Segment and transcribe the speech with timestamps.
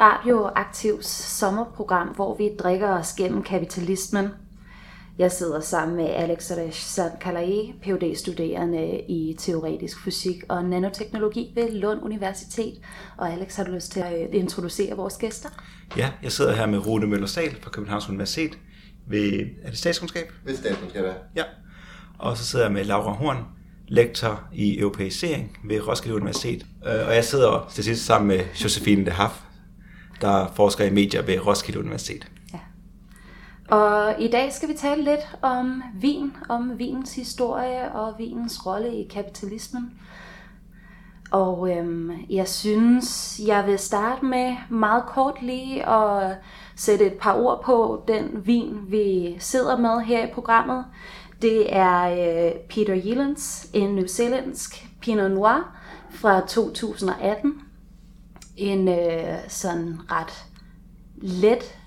[0.00, 4.28] Radioaktivs sommerprogram, hvor vi drikker os gennem kapitalismen.
[5.18, 11.72] Jeg sidder sammen med Alex Reshad Kalaye, phd studerende i teoretisk fysik og nanoteknologi ved
[11.72, 12.74] Lund Universitet.
[13.16, 15.48] Og Alex, har du lyst til at introducere vores gæster?
[15.96, 18.58] Ja, jeg sidder her med Rune Møller Sal fra Københavns Universitet
[19.06, 20.32] ved, er det statskundskab?
[20.44, 21.12] Ved statskundskab, ja.
[21.36, 21.42] Ja.
[22.18, 23.44] Og så sidder jeg med Laura Horn,
[23.88, 26.66] lektor i europæisering ved Roskilde Universitet.
[26.86, 29.34] Øh, og jeg sidder til sidst sammen med Josephine de Haff,
[30.20, 32.30] der forsker i medier ved Roskilde Universitet.
[32.52, 32.58] Ja.
[33.76, 38.96] Og i dag skal vi tale lidt om vin, om vinens historie og vinens rolle
[38.96, 39.92] i kapitalismen.
[41.30, 46.36] Og øhm, jeg synes, jeg vil starte med meget kort lige at
[46.76, 50.84] sætte et par ord på den vin, vi sidder med her i programmet.
[51.42, 54.06] Det er øh, Peter Yillens, en New
[55.00, 55.76] Pinot Noir
[56.10, 57.65] fra 2018.
[58.56, 60.44] En øh, sådan ret
[61.16, 61.78] let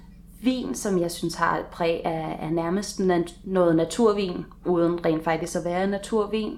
[0.42, 5.24] vin, som jeg synes har et præg af, af nærmest nat, noget naturvin, uden rent
[5.24, 6.58] faktisk at være naturvin.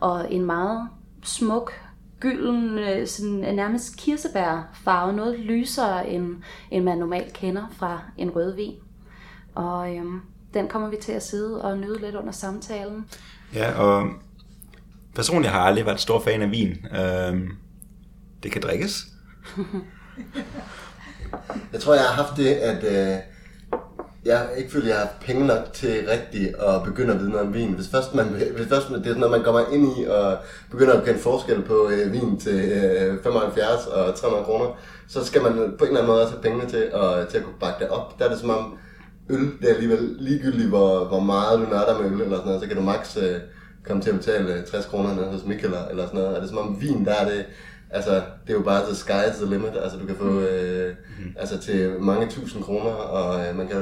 [0.00, 0.88] Og en meget
[1.22, 1.72] smuk,
[2.20, 6.36] gylden, øh, sådan øh, nærmest kirsebærfarve, noget lysere end,
[6.70, 8.74] end man normalt kender fra en rødvin.
[9.54, 10.20] Og øhm,
[10.54, 13.06] den kommer vi til at sidde og nyde lidt under samtalen.
[13.54, 14.08] Ja, og
[15.14, 16.86] personligt har jeg aldrig været stor fan af vin.
[16.96, 17.48] Øhm,
[18.42, 19.09] det kan drikkes.
[21.72, 23.18] jeg tror, jeg har haft det, at øh,
[24.24, 27.46] jeg ikke føler, at jeg har penge nok til rigtigt at begynde at vide noget
[27.46, 27.72] om vin.
[27.72, 30.38] Hvis først, man, hvis først det er sådan noget, man kommer ind i og
[30.70, 34.78] begynder at kende forskel på øh, vin til øh, 75 og 300 kroner,
[35.08, 37.44] så skal man på en eller anden måde også have pengene til og, til at
[37.44, 38.18] kunne bakke det op.
[38.18, 38.78] Der er det som om,
[39.28, 42.62] øl, det er alligevel ligegyldigt, hvor, hvor meget du nørder med øl eller sådan noget,
[42.62, 43.36] så kan du maks øh,
[43.86, 46.36] komme til at betale øh, 60 kroner nede hos Mikkel eller sådan noget.
[46.36, 47.44] Er det som om vin, der er det,
[47.90, 50.38] altså, det er jo bare the sky's the limit, altså du kan få mm.
[50.38, 51.32] øh, mm.
[51.40, 53.76] altså, til mange tusind kroner, og øh, man kan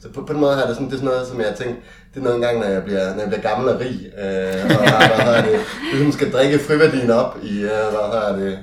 [0.00, 1.54] så på, på den måde har det sådan, det er sådan noget, som jeg har
[1.54, 1.76] tænkt,
[2.14, 4.90] det er noget engang, når jeg bliver, når jeg bliver gammel og rig, øh, og
[4.90, 5.60] har det,
[5.92, 8.58] ligesom skal drikke friværdien op i, øh, hvad har det,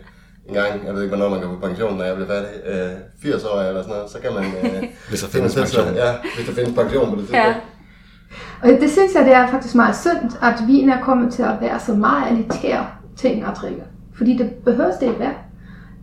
[0.48, 2.92] en gang, jeg ved ikke, hvornår man kan få pension, når jeg bliver færdig, øh,
[3.22, 4.44] 80 år eller sådan noget, så kan man...
[4.44, 5.96] Øh, hvis der findes pension.
[5.96, 7.46] Ja, hvis der findes pension på det tidspunkt.
[7.46, 7.56] Ja.
[8.62, 11.56] Og det synes jeg, det er faktisk meget synd, at vin er kommet til at
[11.62, 13.84] være så meget elitær ting at drikke.
[14.22, 15.34] Fordi det behøves det ikke være.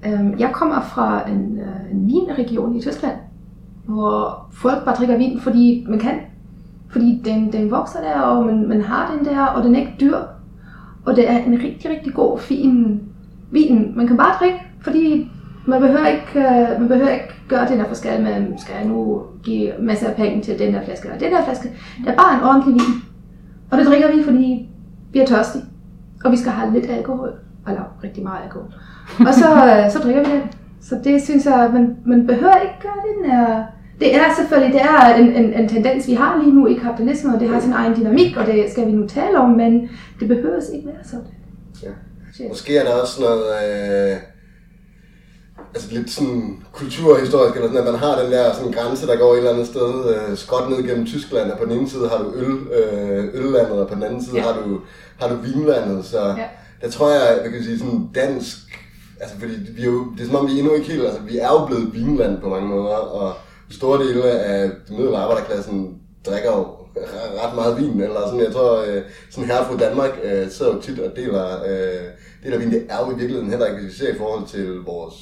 [0.06, 3.16] Øhm, jeg kommer fra en, øh, en vinregion i Tyskland,
[3.84, 6.14] hvor folk bare drikker vin, fordi man kan.
[6.88, 9.96] Fordi den, den vokser der, og man, man har den der, og den er ikke
[10.00, 10.16] dyr.
[11.06, 13.00] Og det er en rigtig, rigtig god, fin
[13.50, 13.92] vin.
[13.96, 15.30] Man kan bare drikke, fordi
[15.66, 19.22] man behøver ikke, øh, man behøver ikke gøre den her forskel med, skal jeg nu
[19.42, 21.68] give masser af penge til den her flaske og den her flaske.
[21.98, 23.02] Det er bare en ordentlig vin.
[23.70, 24.68] Og det drikker vi, fordi
[25.12, 25.64] vi er tørstige.
[26.24, 27.47] Og vi skal have lidt alkohol.
[27.68, 28.68] Eller rigtig meget alkohol.
[29.28, 30.42] Og så, uh, så drikker vi det.
[30.82, 33.64] Så det synes jeg, man, man behøver ikke gøre den her...
[34.00, 37.34] Det er selvfølgelig det er en, en, en tendens, vi har lige nu i kapitalismen,
[37.34, 39.88] og det har sin egen dynamik, og det skal vi nu tale om, men
[40.20, 41.26] det behøver ikke være sådan.
[41.82, 42.48] Ja.
[42.48, 43.44] Måske er der også noget...
[43.64, 44.16] Øh,
[45.74, 49.32] altså lidt sådan kulturhistorisk, eller sådan, at man har den der sådan grænse, der går
[49.32, 52.18] et eller andet sted øh, skråt ned gennem Tyskland, og på den ene side har
[52.18, 54.42] du øl, øh, øllandet, og på den anden side ja.
[54.42, 54.80] har, du,
[55.20, 56.48] har du vinlandet, så ja
[56.80, 58.56] der tror jeg, jeg kan sige sådan dansk,
[59.20, 61.38] altså fordi vi er jo, det er som om vi endnu ikke helt, altså vi
[61.38, 63.34] er jo blevet vinland på mange måder, og
[63.70, 66.66] store dele af den middelbare arbejderklassen drikker jo
[67.44, 70.80] ret meget vin, eller sådan, jeg tror, øh, sådan her fra Danmark øh, sidder jo
[70.80, 72.04] tit og deler, øh,
[72.42, 72.70] deler vin.
[72.70, 75.14] Det er jo i virkeligheden heller ikke, hvis vi ser i forhold til vores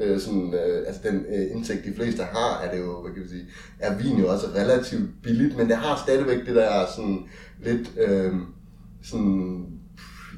[0.00, 3.22] øh, sådan, øh, altså den øh, indtægt, de fleste har, er det jo, hvad kan
[3.22, 3.46] vi sige,
[3.78, 7.18] er vin jo også relativt billigt, men det har stadigvæk det der sådan
[7.64, 8.32] lidt, øh,
[9.04, 9.66] sådan,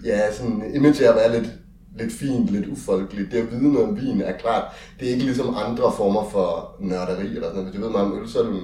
[0.04, 1.50] ja, sådan image af at være lidt,
[1.98, 3.32] lidt fint, lidt ufolkeligt.
[3.32, 4.64] Det at vide noget om vin er klart,
[5.00, 7.70] det er ikke ligesom andre former for nørderi eller sådan noget.
[7.70, 8.60] Hvis du ved meget om øl, så er du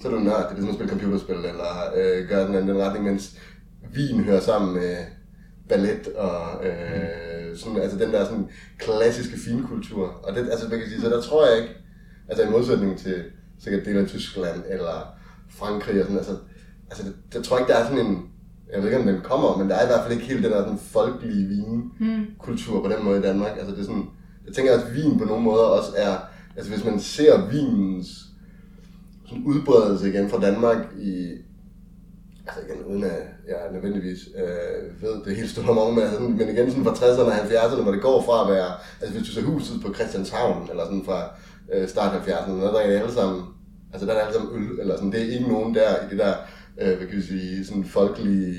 [0.00, 0.42] så er du nørd.
[0.42, 3.38] Det er ligesom at spille computerspil, eller øh, gøre den anden den retning, mens
[3.94, 4.96] vin hører sammen med
[5.68, 8.48] ballet og øh, sådan, altså den der sådan
[8.78, 10.06] klassiske finkultur.
[10.06, 11.74] Og det, altså, man kan sige, så der tror jeg ikke,
[12.28, 13.24] altså i modsætning til
[13.58, 15.14] sikkert dele af Tyskland eller
[15.50, 16.36] Frankrig og sådan, altså,
[16.90, 18.30] altså det, jeg tror ikke, der er sådan en,
[18.72, 20.52] jeg ved ikke, om den kommer, men der er i hvert fald ikke helt den
[20.52, 23.52] der sådan folkelige vinkultur på den måde i Danmark.
[23.58, 24.06] Altså det er sådan,
[24.46, 26.16] jeg tænker, at vin på nogle måder også er,
[26.56, 28.08] altså hvis man ser vinens
[29.26, 31.32] sådan udbredelse igen fra Danmark i,
[32.46, 36.70] altså igen, uden at jeg nødvendigvis øh, ved det helt store mange, men, men igen
[36.70, 39.42] sådan fra 60'erne og 70'erne, hvor det går fra at være, altså hvis du ser
[39.42, 41.30] huset på Christianshavn, eller sådan fra
[41.72, 43.42] øh, start 70'erne, der er det alle sammen,
[43.92, 46.18] altså der er alle sammen øl, eller sådan, det er ikke nogen der i det
[46.18, 46.34] der,
[46.80, 48.56] øh, hvad kan vi sige, sådan folkelige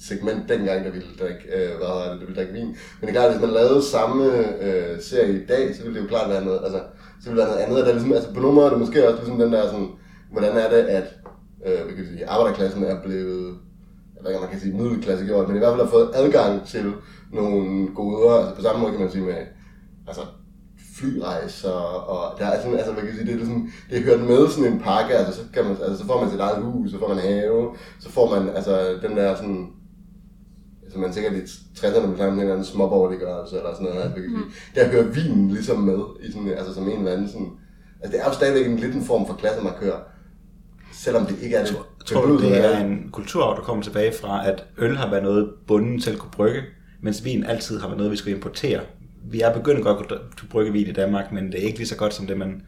[0.00, 2.66] segment dengang, der ville drikke, øh, hvad det, der ville drikke vin.
[2.66, 4.24] Men det er klart, hvis man lavede samme
[4.66, 6.80] øh, serie i dag, så ville det jo klart være noget, altså,
[7.22, 7.78] så ville det være noget andet.
[7.78, 9.90] Der er ligesom, altså på nogle måder er det måske også ligesom den der sådan,
[10.32, 11.08] hvordan er det, at
[11.66, 13.46] øh, hvad kan vi sige, arbejderklassen er blevet,
[14.14, 16.66] jeg ved ikke, man kan sige middelklasse gjort, men i hvert fald har fået adgang
[16.66, 16.92] til
[17.32, 19.34] nogle goder, altså på samme måde kan man sige med,
[20.06, 20.22] altså
[20.98, 21.70] flyrejser,
[22.12, 24.48] og der er sådan, altså man kan sige, det er sådan, det er hørt med
[24.48, 26.98] sådan en pakke, altså så, kan man, altså så får man sit eget hus, så
[26.98, 27.68] får man have,
[28.00, 29.68] så får man altså den der sådan,
[30.84, 31.40] altså man sikkert i
[31.78, 35.04] 60'erne vil en eller anden småborgerliggørelse eller sådan noget, altså, man kan sige, der hører
[35.04, 37.50] vinen ligesom med, i sådan, altså som en eller anden sådan,
[38.02, 39.96] altså det er jo stadigvæk en lidt en form for klassemarkør,
[40.92, 41.76] selvom det ikke er det.
[42.06, 45.50] Tror du, det er en kulturarv, der kommer tilbage fra, at øl har været noget
[45.66, 46.62] bunden til at kunne brygge,
[47.02, 48.80] mens vin altid har været noget, vi skulle importere?
[49.24, 50.20] Vi er begyndt godt at
[50.50, 52.62] brygge vin i Danmark, men det er ikke lige så godt som det, man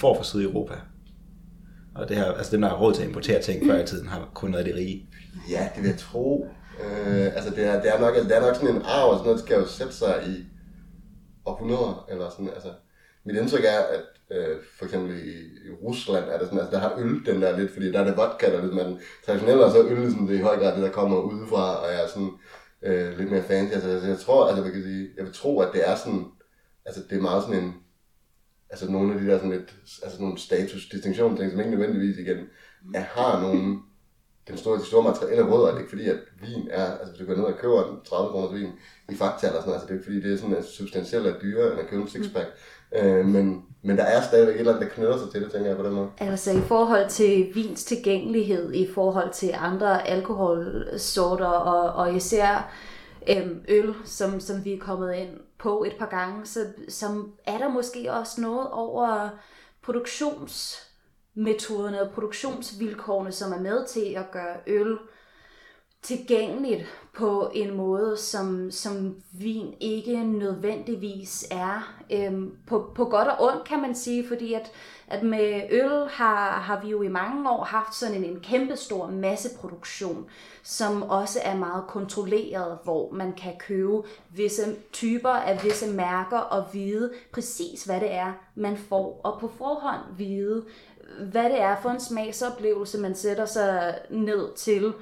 [0.00, 0.74] får fra Sydeuropa.
[1.94, 4.08] Og det her, altså dem, der har råd til at importere ting før i tiden,
[4.08, 5.08] har kun været det rige.
[5.50, 6.48] Ja, det vil jeg tro.
[6.80, 9.18] Øh, altså det er, det, er nok, altså det er nok sådan en arv, og
[9.18, 10.44] sådan noget, der skal jo sætte sig i
[11.46, 12.68] århundreder, eller sådan, altså.
[13.24, 15.32] Mit indtryk er, at øh, for eksempel i,
[15.68, 18.04] i Rusland er det sådan, altså der har øl den der lidt, fordi der er
[18.04, 20.56] det vodka, der er lidt, man traditionelt er så øl ligesom det er i høj
[20.56, 22.30] grad det, der kommer udefra, og er sådan
[22.82, 23.74] øh, lidt mere fancy.
[23.74, 26.24] Altså, altså, jeg tror, altså jeg kan sige, jeg vil tro, at det er sådan,
[26.84, 27.74] altså det er meget sådan en,
[28.70, 32.18] altså nogle af de der sådan lidt, altså nogle status distinktion ting, som ikke nødvendigvis
[32.18, 32.38] igen
[32.94, 33.82] er, har nogen,
[34.48, 37.18] den store, de store materielle rødder, det er ikke fordi, at vin er, altså hvis
[37.18, 38.72] du går ned og køber en 30 kroner vin
[39.08, 41.42] i Fakta eller sådan noget, altså det er ikke fordi, det er sådan substantielt at
[41.42, 42.48] dyre, end at købe en sixpack.
[42.96, 45.68] Øh, men, men der er stadigvæk et eller andet, der knytter sig til det, tænker
[45.68, 46.10] jeg på den måde.
[46.18, 52.72] Altså i forhold til vins tilgængelighed, i forhold til andre alkoholsorter, og, og især
[53.28, 57.58] øhm, øl, som, som vi er kommet ind på et par gange, så som er
[57.58, 59.28] der måske også noget over
[59.82, 64.98] produktionsmetoderne og produktionsvilkårene, som er med til at gøre øl
[66.02, 66.84] tilgængeligt
[67.14, 71.94] på en måde, som, som vin ikke nødvendigvis er.
[72.10, 74.72] Øhm, på, på godt og ondt, kan man sige, fordi at,
[75.08, 79.06] at med øl har, har vi jo i mange år haft sådan en, en kæmpestor
[79.06, 80.26] masseproduktion,
[80.62, 86.64] som også er meget kontrolleret, hvor man kan købe visse typer af visse mærker og
[86.72, 90.64] vide præcis, hvad det er, man får, og på forhånd vide,
[91.20, 94.94] hvad det er for en smagsoplevelse, man sætter sig ned til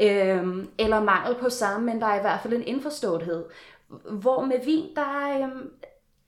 [0.00, 3.44] øhm, eller mangel på samme, men der er i hvert fald en indforståethed.
[4.10, 5.70] Hvor med vin, der er, øhm,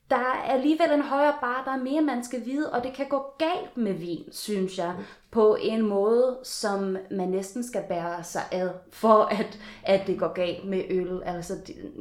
[0.09, 3.07] der er alligevel en højere bar, der er mere, man skal vide, og det kan
[3.09, 4.95] gå galt med vin, synes jeg,
[5.31, 10.33] på en måde, som man næsten skal bære sig ad, for at, at det går
[10.33, 11.21] galt med øl.
[11.25, 11.53] Altså,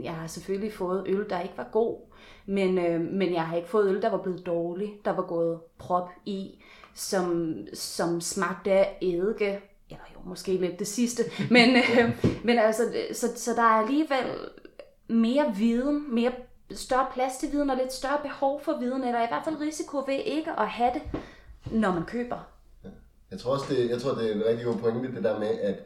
[0.03, 1.99] jeg har selvfølgelig fået øl, der ikke var god,
[2.47, 5.61] men, øh, men jeg har ikke fået øl, der var blevet dårlig, der var gået
[5.79, 6.63] prop i,
[6.95, 9.61] som, som smagte af eddike,
[10.27, 12.83] måske lidt det sidste, men, øh, men altså,
[13.13, 14.27] så, så der er alligevel
[15.09, 16.33] mere viden, mere
[16.71, 19.99] større plads til viden og lidt større behov for viden, eller i hvert fald risiko
[19.99, 21.03] ved ikke at have det,
[21.73, 22.49] når man køber.
[23.31, 25.49] Jeg tror også, det, jeg tror, det er en rigtig god pointe, det der med,
[25.49, 25.77] at,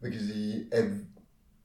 [0.00, 0.84] hvad kan sige, at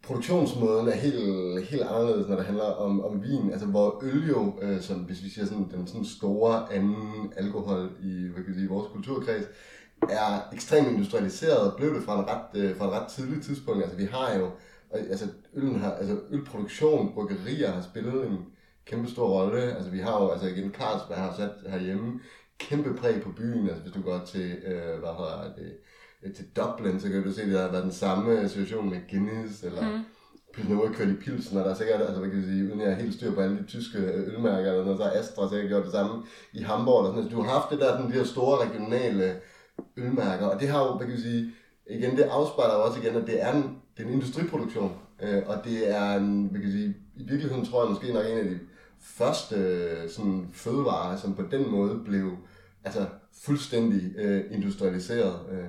[0.03, 3.51] produktionsmåden er helt, helt anderledes, når det handler om, om vin.
[3.51, 7.89] Altså hvor øl jo, øh, som hvis vi siger sådan, den sådan store anden alkohol
[8.03, 9.45] i hvad kan sige, vores kulturkreds,
[10.09, 13.83] er ekstremt industrialiseret, blev det fra, en ret, øh, fra et ret tidligt tidspunkt.
[13.83, 14.49] Altså vi har jo,
[14.91, 18.37] altså øllen har, altså ølproduktion, bryggerier har spillet en
[18.85, 19.61] kæmpe stor rolle.
[19.61, 22.19] Altså vi har jo, altså igen, Carlsberg har sat herhjemme
[22.57, 23.67] kæmpe præg på byen.
[23.67, 25.73] Altså hvis du går til, øh, hvad hedder det,
[26.23, 28.99] øh, til Dublin, så kan du se, at der har været den samme situation med
[29.09, 30.03] Guinness, eller mm.
[30.53, 32.95] Pilsner kørt i Pilsen, og der er sikkert, altså hvad kan sige, uden jeg er
[32.95, 35.91] helt styr på alle de tyske ølmærker, eller noget, så har Astra sikkert gjort det
[35.91, 37.31] samme i Hamburg, eller sådan noget.
[37.31, 39.35] Så du har haft det der, sådan, de her store regionale
[39.97, 41.51] ølmærker, og det har jo, hvad kan jeg sige,
[41.89, 44.91] igen, det afspejler også igen, at det er en, det er en industriproduktion,
[45.23, 48.37] øh, og det er en, hvad kan sige, i virkeligheden tror jeg måske nok en
[48.37, 48.59] af de
[49.01, 52.31] første øh, sådan, fødevarer, som på den måde blev
[52.83, 53.05] altså,
[53.43, 55.39] fuldstændig øh, industrialiseret.
[55.51, 55.65] Øh.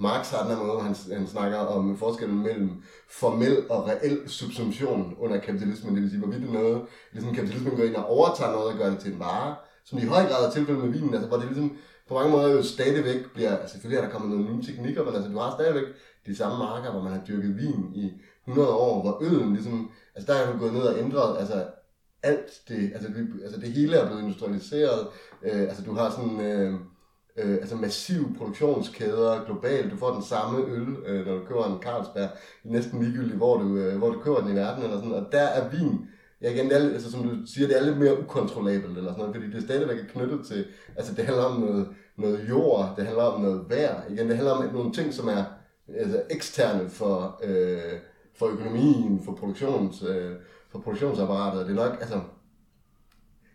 [0.00, 5.14] Marx har den her måde, han, han snakker om forskellen mellem formel og reel subsumption
[5.18, 5.94] under kapitalismen.
[5.94, 8.78] Det vil sige, hvorvidt det er noget, ligesom kapitalismen går ind og overtager noget og
[8.78, 11.36] gør det til en vare, som i høj grad er tilfældet med vinen, altså hvor
[11.36, 11.76] det ligesom
[12.08, 15.14] på mange måder jo stadigvæk bliver, altså selvfølgelig er der kommet nogle nye teknikker, men
[15.14, 15.84] altså du har stadigvæk
[16.26, 18.12] de samme marker, hvor man har dyrket vin i
[18.48, 21.66] 100 år, hvor øllen ligesom, altså der er jo gået ned og ændret, altså
[22.22, 25.06] alt det, altså det, altså det hele er blevet industrialiseret,
[25.42, 26.74] øh, altså du har sådan, øh,
[27.38, 29.92] øh, altså massive produktionskæder globalt.
[29.92, 32.28] Du får den samme øl, øh, når du køber en Carlsberg,
[32.64, 34.84] næsten ligegyldigt, hvor du, øh, hvor du køber den i verden.
[34.84, 35.14] Eller sådan.
[35.14, 36.08] Og der er vin,
[36.42, 39.18] ja, igen, det er, altså, som du siger, det er lidt mere ukontrollabelt, eller sådan
[39.18, 40.66] noget, fordi det er stadigvæk knyttet til,
[40.96, 44.52] altså det handler om noget, noget jord, det handler om noget vejr, igen, det handler
[44.52, 45.44] om nogle ting, som er
[45.96, 48.00] altså, eksterne for, øh,
[48.38, 50.32] for økonomien, for, produktions, øh,
[50.70, 51.66] for produktionsapparatet.
[51.66, 52.20] Det er nok, altså,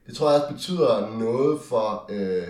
[0.07, 2.47] det tror jeg også betyder noget for, øh,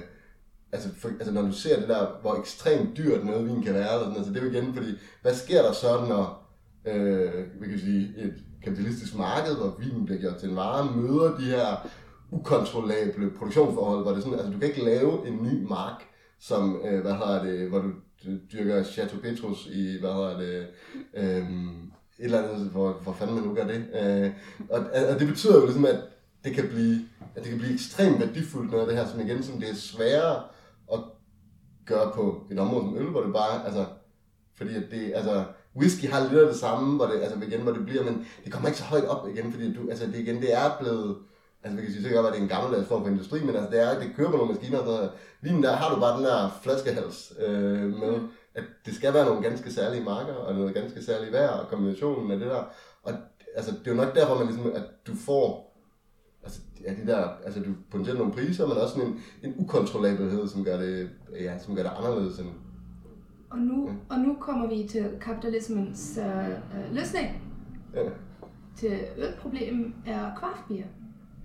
[0.72, 3.94] altså, for, altså når du ser det der, hvor ekstremt dyrt noget vin kan være,
[3.94, 6.50] eller sådan, altså det er jo igen, fordi hvad sker der så, når
[6.86, 11.38] øh, vi kan sige, et kapitalistisk marked, hvor vinen bliver gjort til en vare, møder
[11.38, 11.88] de her
[12.32, 16.04] ukontrollable produktionsforhold, hvor det sådan, altså du kan ikke lave en ny mark,
[16.40, 17.92] som, øh, hvad hedder det, hvor du
[18.54, 20.68] dyrker Chateau Petrus i, hvad hedder det,
[21.14, 21.50] øh,
[22.20, 23.86] et eller andet, hvor, hvor fanden man nu gør det.
[24.02, 24.32] Øh,
[24.70, 24.80] og,
[25.10, 26.00] og, det betyder jo ligesom, at
[26.44, 27.00] det kan blive,
[27.36, 29.76] at det kan blive ekstremt værdifuldt noget af det her, som igen, som det er
[29.76, 30.44] sværere
[30.94, 31.00] at
[31.86, 33.86] gøre på et område som øl, hvor det bare, altså,
[34.56, 35.44] fordi at det, altså,
[35.76, 38.54] whisky har lidt af det samme, hvor det, altså igen, hvor det bliver, men det
[38.54, 41.18] kommer ikke så højt op igen, fordi du, altså det igen, det er blevet,
[41.64, 43.72] altså vi kan sige sikkert, at det er en gammeldags form for industri, men altså
[43.72, 45.10] det er, det kører på nogle maskiner og sådan.
[45.42, 48.14] Vinen der har du bare den der flaskehals øh, med,
[48.56, 52.32] at det skal være nogle ganske særlige marker, og noget ganske særligt vejr, og kombinationen
[52.32, 52.64] af det der.
[53.04, 53.14] Og
[53.56, 55.74] altså, det er jo nok derfor, man ligesom, at du får
[56.44, 60.64] altså, ja, det der, altså du potentielt nogle priser, men også en, en ukontrollabelhed, som
[60.64, 61.10] gør det,
[61.42, 62.50] ja, som gør det anderledes end,
[63.54, 63.96] og nu, mm.
[64.10, 67.42] og nu kommer vi til kapitalismens øh, øh, løsning.
[67.96, 68.02] Ja.
[68.78, 70.86] Til ølproblemet er kraftbier.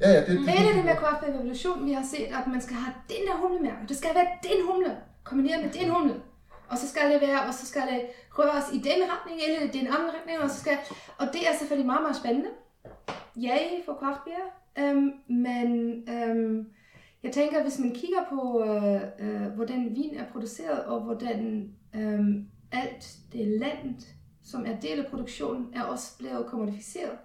[0.01, 2.95] Ja, ja, det, det, Hele det med kraftbier vi har set, at man skal have
[3.09, 3.89] den der humlemærke.
[3.89, 6.15] Det skal være den humle, kombineret med den humle.
[6.69, 8.01] Og så skal det være, og så skal det
[8.39, 10.79] røres i den retning, eller i den anden retning, og så skal,
[11.19, 12.51] og det er selvfølgelig meget, meget spændende.
[13.37, 14.47] Ja, for kraftbier.
[14.79, 15.69] Øhm, men
[16.15, 16.67] øhm,
[17.29, 22.21] jeg tænker, hvis man kigger på, øh, øh, hvordan vin er produceret, og hvordan øh,
[22.73, 23.95] alt det land,
[24.43, 27.19] som er del af produktionen, er også blevet kommodificeret.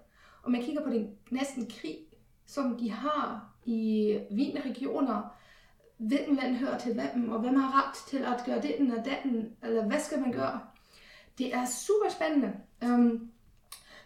[0.44, 1.98] Og man kigger på den næsten krig,
[2.46, 5.36] som de har i vinregioner,
[5.98, 9.52] hvilken land hører til hvem, og hvem har ret til at gøre det og den,
[9.64, 10.60] eller hvad skal man gøre?
[11.38, 12.54] Det er super spændende.
[12.82, 13.32] Um, øhm,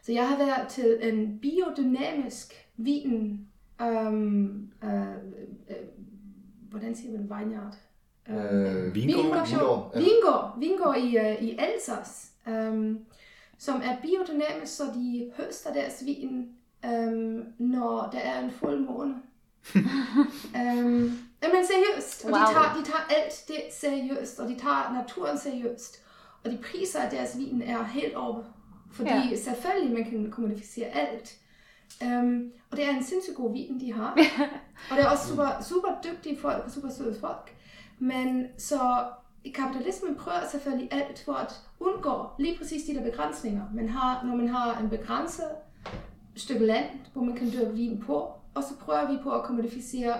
[0.01, 3.48] så jeg har været til en biodynamisk vin
[3.82, 5.16] um, uh,
[6.69, 7.75] hvordan siger man vineyard?
[8.29, 9.91] Uh, vingård.
[9.95, 13.00] Vingård, vingård, i, uh, i Alsace, um,
[13.57, 16.50] som er biodynamisk, så de høster deres vin,
[16.83, 19.15] um, når der er en fuld måne.
[20.55, 22.39] um, men seriøst, og wow.
[22.39, 26.03] de, tager, de tager alt det seriøst, og de tager naturen seriøst,
[26.43, 28.43] og de priser af deres vin er helt oppe,
[28.91, 29.36] fordi ja.
[29.36, 31.38] selvfølgelig man kan kommodificere alt,
[32.06, 34.12] Um, og det er en sindssygt god vin, de har.
[34.91, 37.56] og det er også super, super dygtige folk og super søde folk.
[38.00, 38.79] Men så
[39.56, 43.63] kapitalismen prøver selvfølgelig alt for at undgå lige præcis de der begrænsninger.
[43.74, 45.50] Man har, når man har en begrænset
[46.36, 50.15] stykke land, hvor man kan dyrke vin på, og så prøver vi på at kommodificere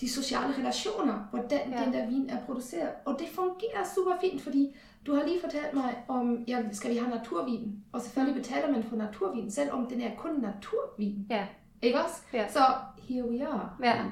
[0.00, 1.84] de sociale relationer, hvordan ja.
[1.84, 2.90] den der vin er produceret.
[3.04, 4.76] Og det fungerer super fint, fordi
[5.06, 7.72] du har lige fortalt mig om, ja, skal vi have naturvin?
[7.92, 11.26] Og selvfølgelig betaler man for naturvin, selvom den er kun naturvin.
[11.30, 11.46] Ja.
[11.82, 12.16] Ikke også?
[12.32, 12.48] Ja.
[12.52, 12.60] Så
[13.08, 13.70] here we are.
[13.84, 14.04] Ja.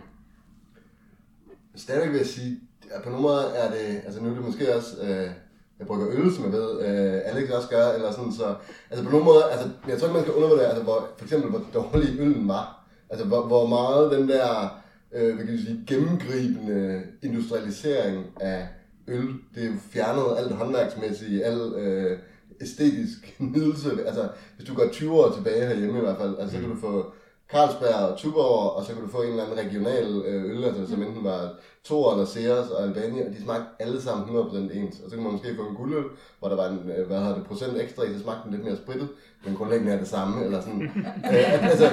[1.75, 2.61] Stadig vil jeg sige,
[2.91, 5.31] at på nogle måder er det, altså nu er det måske også, øh,
[5.79, 8.55] jeg bruger øl, som jeg ved, øh, Alex også gør, eller sådan, så,
[8.91, 11.50] altså på nogle måder, altså, jeg tror ikke, man skal undervurdere, altså, hvor, for eksempel,
[11.50, 12.85] hvor dårlig øllen var.
[13.11, 14.81] Altså, hvor, hvor meget den der,
[15.14, 18.68] øh, hvad kan sige, gennemgribende industrialisering af
[19.09, 22.18] øl, det er fjernet alt håndværksmæssigt, al øh,
[22.61, 23.90] æstetisk nydelse.
[24.06, 26.76] Altså, hvis du går 20 år tilbage herhjemme i hvert fald, altså, så kan du
[26.76, 27.12] få
[27.50, 30.87] Carlsberg og Tuborg, og så kan du få en eller anden regional øh, øl, altså,
[30.87, 35.00] som enten var Thor eller Ceres og Albani, og de smagte alle sammen 100% ens.
[35.00, 36.05] Og så kan man måske få en guldøl,
[36.38, 38.64] hvor der var en, øh, hvad hedder det, procent ekstra i, så smagte den lidt
[38.64, 39.09] mere sprittet,
[39.45, 40.83] men grundlæggende er det samme, eller sådan.
[41.33, 41.85] øh, altså,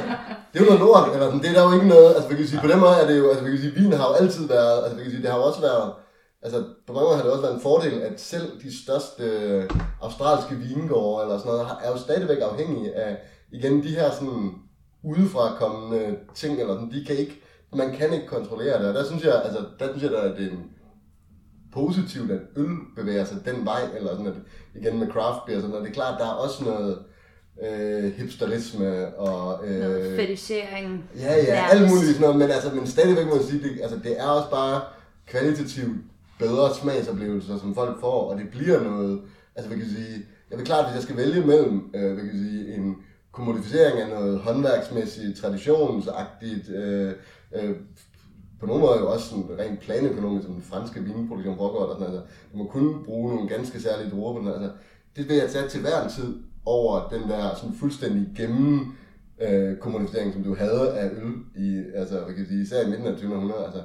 [0.49, 2.35] det er jo noget lort, eller sådan, det er der jo ikke noget, altså vi
[2.35, 4.13] kan sige, på den måde er det jo, altså vi kan sige, vin har jo
[4.13, 5.93] altid været, altså vi kan sige, det har jo også været,
[6.41, 6.57] altså
[6.87, 9.69] på mange måder har det også været en fordel, at selv de største øh,
[10.01, 13.17] australske vingårde eller sådan noget, er jo stadigvæk afhængige af,
[13.51, 14.51] igen, de her sådan
[15.03, 17.41] udefra kommende ting, eller sådan, de kan ikke,
[17.77, 20.47] man kan ikke kontrollere det, og der synes jeg, altså, der synes jeg, at det
[20.47, 20.63] er en
[21.73, 24.33] positivt, at øl bevæger sig den vej, eller sådan, at
[24.75, 26.97] igen med craft beer, sådan, og det er klart, der er også noget,
[27.63, 29.67] øh, hipsterisme og...
[29.67, 31.09] Øh, noget fetisering.
[31.19, 33.99] Ja, ja, alt muligt sådan noget, men, altså, men stadigvæk må jeg sige, det, altså,
[34.03, 34.81] det er også bare
[35.27, 35.97] kvalitativt
[36.39, 39.21] bedre smagsoplevelser, som folk får, og det bliver noget,
[39.55, 42.31] altså vi kan sige, jeg vil klart, hvis jeg skal vælge mellem, øh, vi kan
[42.31, 42.95] sige, en
[43.31, 47.13] kommodificering af noget håndværksmæssigt, traditionsagtigt, øh,
[47.55, 47.75] øh,
[48.59, 52.13] på nogle måder jo også sådan rent planøkonomisk, som den franske vinproduktion pågår, og sådan,
[52.13, 54.71] altså, du må kun bruge nogle ganske særlige druer på den, altså,
[55.15, 58.93] det vil jeg tage til hver en tid over den der sådan fuldstændig gennem
[59.41, 62.89] øh, kommunisering, som du havde af øl i, altså, hvad kan jeg sige, især i
[62.89, 63.81] midten af 2000 altså,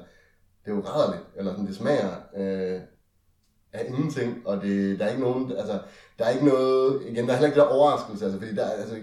[0.64, 2.80] det er jo rædderligt, eller sådan, det smager øh,
[3.72, 5.78] af ingenting, og det, der er ikke nogen, altså,
[6.18, 8.96] der er ikke noget, igen, der er heller ikke der overraskelse, altså, fordi der, altså,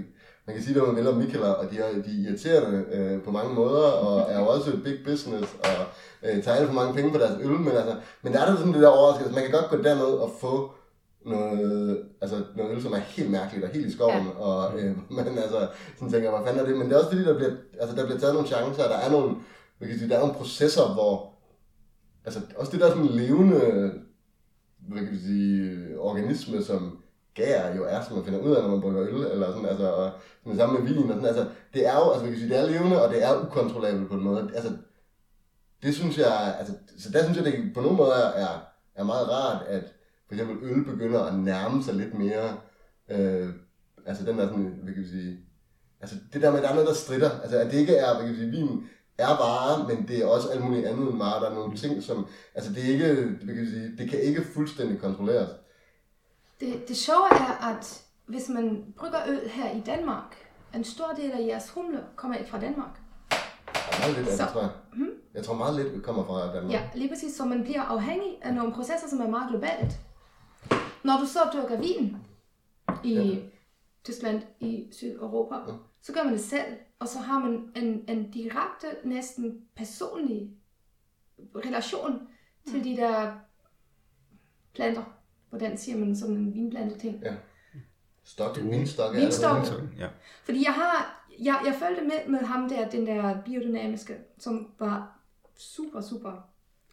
[0.46, 3.54] man kan sige, vil om Michaela, og de er, de er irriterende øh, på mange
[3.54, 5.86] måder, og er jo også et big business, og
[6.24, 8.58] øh, tager alt for mange penge på deres øl, men, altså, men der er der
[8.58, 10.72] sådan det der overraskelse, man kan godt gå derned og få
[11.26, 14.40] noget, altså noget øl, som er helt mærkeligt og helt i skoven, ja.
[14.40, 16.78] og øh, man altså sådan tænker, hvad fanden er det?
[16.78, 19.12] Men det er også fordi, der bliver, altså, der bliver taget nogle chancer, der er
[19.12, 19.36] nogle,
[19.80, 21.34] man kan sige, der er nogle processer, hvor,
[22.26, 23.92] altså også det der sådan levende,
[24.88, 27.03] hvad kan sige, organisme, som
[27.36, 29.92] gær jo er, som man finder ud af, når man brygger øl, eller sådan, altså,
[29.92, 30.12] og
[30.44, 32.60] sådan sammen med vin, og sådan, altså, det er jo, altså, man kan sige, det
[32.60, 34.72] er levende, og det er ukontrollabelt på en måde, altså,
[35.84, 38.48] det synes jeg, altså, så der synes jeg, det på nogle måder er,
[38.96, 39.84] er meget rart, at
[40.28, 42.58] for eksempel øl begynder at nærme sig lidt mere,
[43.10, 43.50] øh,
[44.06, 45.40] altså den der sådan, hvad kan vi sige,
[46.02, 48.14] altså det der med, at der er noget, der strider, altså at det ikke er,
[48.16, 48.84] hvad kan vi sige, vin
[49.18, 51.44] er bare, men det er også alt muligt andet end vare.
[51.44, 53.14] Der er nogle ting, som, altså det er ikke,
[53.44, 55.50] hvad kan vi sige, det kan ikke fuldstændig kontrolleres.
[56.64, 61.32] Det, det sjove er, at hvis man brygger øl her i Danmark, en stor del
[61.32, 63.00] af jeres humle kommer ikke fra Danmark.
[64.00, 64.72] Meget lidt af det, tror jeg.
[64.94, 65.10] Hmm?
[65.34, 66.74] Jeg tror meget lidt kommer fra Danmark.
[66.74, 67.36] Ja, lige præcis.
[67.36, 70.00] Så man bliver afhængig af nogle processer, som er meget globalt.
[71.04, 72.18] Når du så dyrker vin
[73.04, 73.40] i ja.
[74.04, 75.74] Tyskland, i Sydeuropa, ja.
[76.02, 80.50] så gør man det selv, og så har man en, en direkte, næsten personlig
[81.56, 82.28] relation
[82.68, 82.84] til mm.
[82.84, 83.32] de der
[84.74, 85.04] planter.
[85.54, 87.22] Hvordan siger man sådan en vinplante ting?
[87.24, 87.34] Ja.
[88.24, 89.16] Stok, vinstok.
[89.16, 89.58] Vinstok.
[90.00, 90.08] Ja.
[90.44, 95.20] Fordi jeg har, jeg, jeg følte med, med ham der, den der biodynamiske, som var
[95.58, 96.32] super, super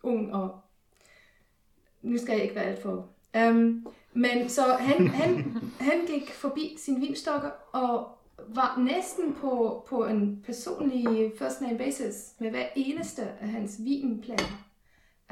[0.02, 0.60] ung, og
[2.02, 3.08] nu skal jeg ikke være alt for...
[3.48, 5.56] Um, men så han, han,
[5.90, 8.08] han gik forbi sin vinstokker og
[8.48, 14.69] var næsten på, på en personlig first name basis med hver eneste af hans vinplanter.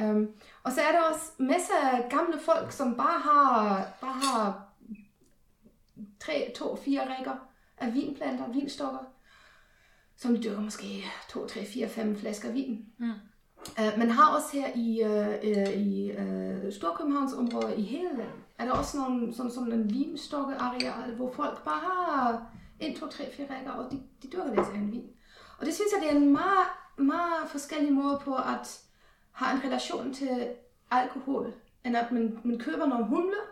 [0.01, 0.29] Um,
[0.63, 4.69] og så er der også masser af gamle folk, som bare har, bare har
[6.21, 7.35] tre, to, fire rækker
[7.79, 8.99] af vinplanter, vinstokker,
[10.17, 12.87] som de dyrker måske to, tre, fire, fem flasker vin.
[12.99, 13.13] Mm.
[13.79, 18.73] Uh, man har også her i, uh, i uh, Storkøbenhavnsområdet i hele landet, er der
[18.73, 22.47] også nogle, sådan, sådan en vinstokkeareal, hvor folk bare har
[22.81, 25.11] en, to, tre, fire rækker, og de, de dyrker deres egen vin.
[25.59, 28.81] Og det synes jeg, det er en meget, meget forskellig måde på at
[29.39, 30.49] har en relation til
[30.91, 33.45] alkohol, end at man, man køber nogle humler.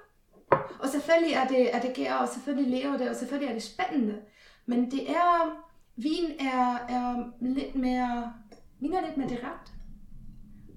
[0.78, 3.62] og selvfølgelig er det, er det gær, og selvfølgelig lever det, og selvfølgelig er det
[3.62, 4.22] spændende.
[4.66, 5.62] Men det er,
[5.96, 8.32] vin er, er lidt mere,
[8.80, 9.72] vin er lidt mere direkte.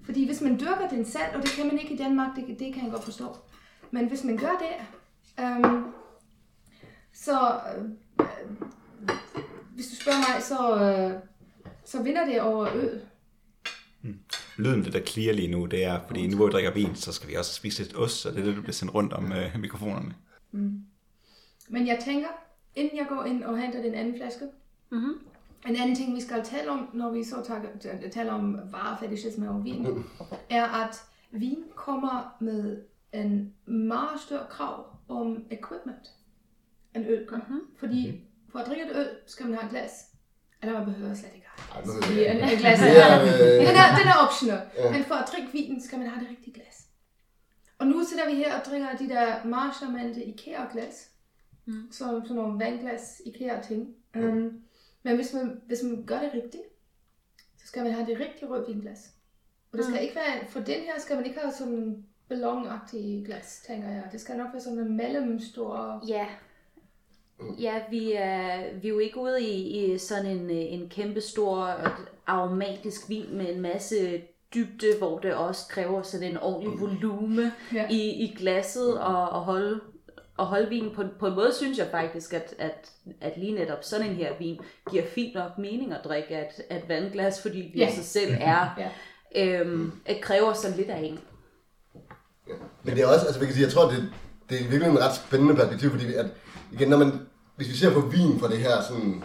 [0.05, 2.73] Fordi hvis man dyrker den selv, og det kan man ikke i Danmark, det, det
[2.73, 3.35] kan jeg godt forstå.
[3.91, 4.75] Men hvis man gør det,
[5.43, 5.85] øhm,
[7.13, 7.59] så
[8.19, 8.27] øh,
[9.75, 11.19] hvis du spørger mig, så, øh,
[11.85, 13.01] så vinder det over øl.
[14.01, 14.19] Mm.
[14.59, 17.13] Lyden, det der clear lige nu, det er, fordi nu hvor vi drikker vin, så
[17.13, 19.31] skal vi også spise lidt ost, så det er det, der bliver sendt rundt om
[19.31, 20.15] øh, mikrofonerne.
[20.51, 20.83] Mm.
[21.69, 22.27] Men jeg tænker,
[22.75, 24.45] inden jeg går ind og henter den anden flaske,
[24.91, 25.13] mm-hmm.
[25.67, 29.63] en anden ting, vi skal tale om, når vi så tager, taler om varefatishisme og
[29.63, 29.87] vin,
[30.49, 30.95] er, at
[31.31, 32.81] vin kommer med
[33.13, 36.09] en meget større krav om equipment
[36.95, 37.37] end øl gør.
[37.37, 37.61] Mm-hmm.
[37.77, 38.21] Fordi mhm.
[38.49, 39.91] for at drikke et øl, skal man have et glas.
[40.61, 41.95] Eller man behøver slet ikke glas.
[42.11, 43.19] En, en glas er,
[43.67, 44.61] den, er, den er optional.
[44.77, 44.91] Ja.
[44.91, 46.85] Men for at drikke vinen, skal man have det rigtige glas.
[47.79, 51.09] Og nu sidder vi her og drikker de der charmante IKEA-glas.
[51.65, 51.91] Mm.
[51.91, 53.95] Så, sådan nogle vandglas, IKEA-ting.
[54.15, 54.23] Mm.
[54.23, 54.61] Um,
[55.03, 56.63] men hvis man, hvis man gør det rigtigt,
[57.57, 59.11] så skal man have det rigtige rødvinglas.
[59.71, 60.03] Og det skal mm.
[60.03, 64.03] ikke være, for den her skal man ikke have sådan ballonagtige glas, tænker jeg.
[64.11, 66.03] Det skal nok være sådan en mellemstor...
[66.07, 66.25] Ja.
[67.59, 71.75] Ja, vi er, vi er jo ikke ude i, i sådan en, en kæmpe stor
[72.27, 74.21] aromatisk vin med en masse
[74.53, 77.87] dybde, hvor det også kræver sådan en ordentlig volume ja.
[77.89, 79.79] i, i glasset og, og holde
[80.39, 82.89] og holde vin på, på en måde synes jeg faktisk, at, at,
[83.21, 84.59] at lige netop sådan en her vin
[84.91, 87.89] giver fint nok mening at drikke at, at vandglas, fordi det ja.
[87.89, 88.89] i sig selv er,
[89.35, 89.59] ja.
[89.59, 91.19] øhm, at kræver sådan lidt af en.
[92.83, 94.13] Men det er også, altså, jeg, kan sige, jeg tror, det,
[94.49, 96.25] det er virkelig en ret spændende perspektiv, fordi at,
[96.71, 97.11] igen, når man,
[97.59, 99.23] hvis vi ser på vin fra det her sådan,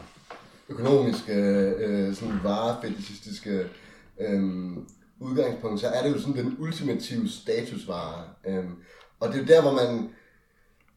[0.68, 1.34] økonomiske,
[1.78, 3.66] øh, sådan varefetishistiske
[4.20, 4.42] øh,
[5.20, 8.24] udgangspunkt, så er det jo sådan den ultimative statusvare.
[8.46, 8.64] Øh,
[9.20, 10.10] og det er jo der, hvor man,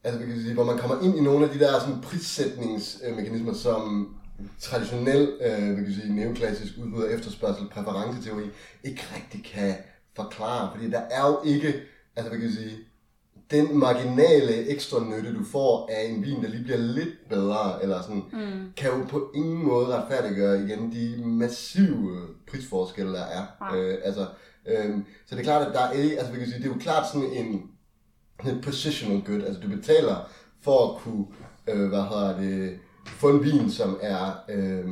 [0.03, 4.15] altså, kan sige, hvor man kommer ind i nogle af de der sådan, prissætningsmekanismer, som
[4.59, 8.45] traditionel, øh, vi kan sige, neoklassisk udbud af efterspørgsel, præferenceteori,
[8.83, 9.75] ikke rigtig kan
[10.15, 11.73] forklare, fordi der er jo ikke,
[12.15, 12.77] altså vi kan sige,
[13.51, 18.01] den marginale ekstra nytte, du får af en vin, der lige bliver lidt bedre, eller
[18.01, 18.71] sådan, mm.
[18.77, 23.45] kan jo på ingen måde retfærdiggøre igen de massive prisforskelle, der er.
[23.61, 23.77] Ja.
[23.77, 24.27] Øh, altså,
[24.67, 26.79] øh, så det er klart, at der er altså vi kan sige, det er jo
[26.79, 27.69] klart sådan en,
[28.45, 30.29] en positional good, altså du betaler
[30.61, 31.25] for at kunne,
[31.67, 34.85] øh, hvad hedder det, få en vin, som er, øh,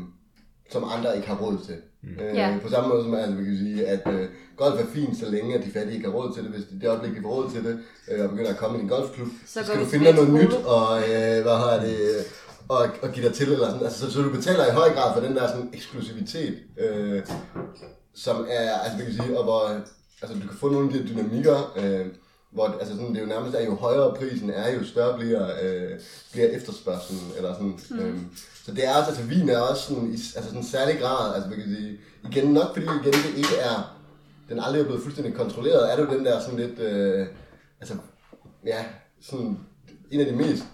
[0.72, 1.76] som andre ikke har råd til.
[2.06, 2.24] Mm.
[2.24, 2.62] Øh, yeah.
[2.62, 5.56] På samme måde som altså, vi kan sige, at øh, golf er fint, så længe
[5.58, 6.52] at de fattige ikke har råd til det.
[6.52, 7.80] Hvis det, det øjeblik, de får råd til det,
[8.12, 10.54] øh, og begynder at komme i en golfklub, så, så skal du finde noget nyt,
[10.54, 11.98] og øh, hvad har det,
[12.70, 13.86] og, og give dig til, eller sådan.
[13.86, 17.24] Altså, så, så, du betaler i høj grad for den der sådan, eksklusivitet, øh,
[18.16, 19.62] som er, altså, vi kan sige, og hvor
[20.22, 22.06] altså, du kan få nogle af de dynamikker, øh,
[22.56, 25.50] hvor altså sådan, det er jo nærmest, at jo højere prisen er, jo større bliver,
[25.64, 26.00] øh,
[26.32, 27.80] bliver efterspørgselen, eller sådan.
[27.90, 28.00] Mm.
[28.00, 28.28] Øhm,
[28.66, 31.36] så det er også, altså vin er også sådan, i altså sådan en særlig grad,
[31.36, 31.98] altså vi kan sige,
[32.30, 33.98] igen nok fordi igen det ikke er,
[34.50, 37.28] den aldrig er blevet fuldstændig kontrolleret, er det jo den der sådan lidt, øh,
[37.80, 37.96] altså
[38.66, 38.86] ja,
[39.22, 39.60] sådan
[40.12, 40.66] en af de mest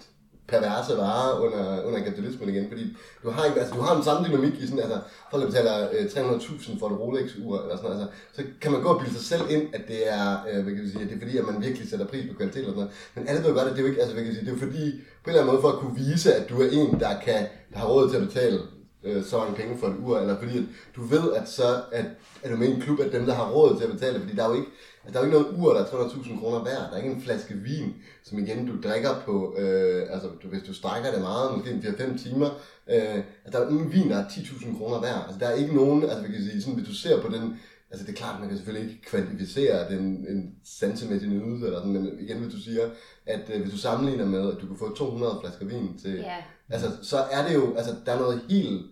[0.51, 2.85] perverse varer under, under kapitalismen igen, fordi
[3.23, 4.99] du har, ikke, altså, du har den samme dynamik i sådan, altså,
[5.31, 8.89] folk der betaler øh, 300.000 for et Rolex-ur, eller sådan altså, så kan man gå
[8.93, 11.21] og bilde sig selv ind, at det er, øh, hvad kan sige, at det er
[11.25, 13.11] fordi, at man virkelig sætter pris på kvalitet eller sådan noget.
[13.15, 14.53] Men alle ved jo godt, at det er jo ikke, altså, hvad kan sige, det
[14.53, 14.85] er fordi,
[15.23, 17.41] på en eller anden måde for at kunne vise, at du er en, der, kan,
[17.71, 18.59] der har råd til at betale
[19.03, 20.63] øh, så mange penge for et ur, eller fordi at
[20.95, 22.05] du ved, at så at,
[22.43, 24.35] er du med i en klub af dem, der har råd til at betale, fordi
[24.35, 24.71] der er jo ikke,
[25.05, 26.89] Altså, der er jo ikke noget ur, der er 300.000 kroner værd.
[26.89, 30.63] Der er ikke en flaske vin, som igen du drikker på, øh, altså du, hvis
[30.63, 32.49] du strækker det meget, måske 4-5 timer.
[32.87, 35.23] Øh, altså, der er ingen vin, der er 10.000 kroner værd.
[35.25, 37.59] Altså, der er ikke nogen, altså vi kan sige, sådan, hvis du ser på den,
[37.91, 41.93] altså det er klart, man kan selvfølgelig ikke kvantificere den en sansemæssig nydelse, eller sådan,
[41.93, 42.89] men igen hvis du siger,
[43.25, 46.43] at øh, hvis du sammenligner med, at du kan få 200 flasker vin til, yeah.
[46.69, 48.85] altså så er det jo, altså der er noget helt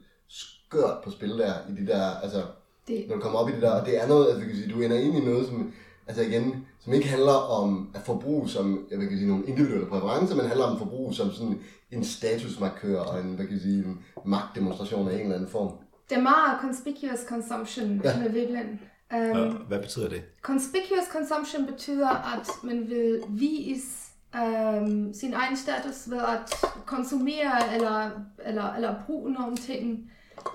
[0.70, 2.44] skørt på spil der, i de der, altså,
[2.88, 3.06] det...
[3.08, 4.82] når du kommer op i det der, og det er noget, altså kan sige, du
[4.82, 5.74] ender ind i noget, som
[6.08, 10.36] altså igen, som ikke handler om at forbruge som, jeg vil sige, nogle individuelle præferencer,
[10.36, 11.60] men handler om forbrug som sådan
[11.92, 15.72] en statusmarkør og en, hvad kan jeg sige, en magtdemonstration af en eller anden form.
[16.10, 18.20] Det er meget conspicuous consumption ja.
[18.20, 18.80] med Viblen.
[19.14, 20.22] Um, hvad betyder det?
[20.42, 23.88] Conspicuous consumption betyder, at man vil vise
[24.34, 28.10] um, sin egen status ved at konsumere eller,
[28.46, 30.12] eller, eller bruge nogle ting,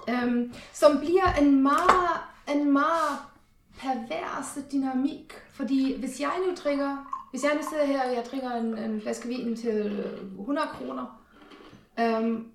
[0.09, 2.21] um, som bliver en meget,
[2.55, 3.19] en meget
[3.79, 5.33] perverse dynamik.
[5.53, 9.01] Fordi hvis jeg nu drikker, hvis jeg nu sidder her, og jeg drikker en, en
[9.01, 10.05] flaske vin til
[10.39, 11.21] 100 kroner,
[12.01, 12.47] øhm,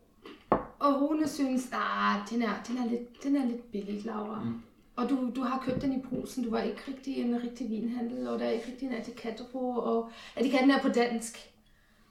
[0.79, 4.43] og Rune synes, ah, den er, den er, lidt, den er lidt billig, Laura.
[4.43, 4.61] Mm.
[4.95, 8.27] Og du, du har købt den i brusen, du var ikke rigtig en rigtig vinhandel,
[8.27, 11.49] og der er ikke rigtig en etikette på, og etiketten er på dansk.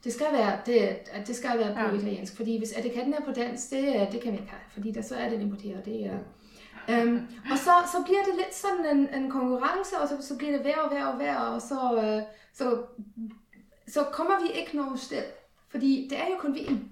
[0.05, 1.93] Det skal være, det, det skal være på ja.
[1.93, 5.03] italiensk, fordi hvis etiketten er på dansk, det, det kan vi ikke have, fordi der
[5.03, 5.85] så er den importeret.
[5.85, 6.19] Det er,
[6.91, 10.57] Øhm, og så, så bliver det lidt sådan en, en konkurrence, og så, så bliver
[10.57, 12.83] det værre og værre og værre, og så, øh, så,
[13.89, 15.23] så kommer vi ikke nogen sted.
[15.69, 16.91] Fordi det er jo kun vin.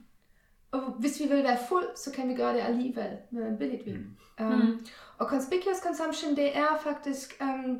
[0.70, 3.82] Og hvis vi vil være fuld, så kan vi gøre det alligevel med en billig
[3.84, 4.18] vin.
[4.38, 4.46] Mm.
[4.46, 4.86] Um,
[5.18, 7.78] og conspicuous consumption, det er faktisk, um,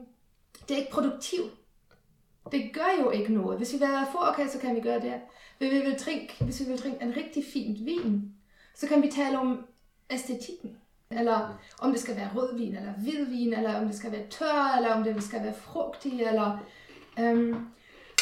[0.69, 1.51] det er ikke produktivt.
[2.53, 3.59] Det gør jo ikke noget.
[3.59, 5.15] Hvis vi vil være få, okay, så kan vi gøre det.
[5.59, 8.33] Hvis vi vil drikke, hvis vi vil drikke en rigtig fint vin,
[8.75, 9.67] så kan vi tale om
[10.11, 10.77] æstetikken.
[11.11, 14.95] Eller om det skal være rødvin eller hvidvin, eller om det skal være tør, eller
[14.95, 16.59] om det skal være frugtig, eller...
[17.19, 17.67] Øhm,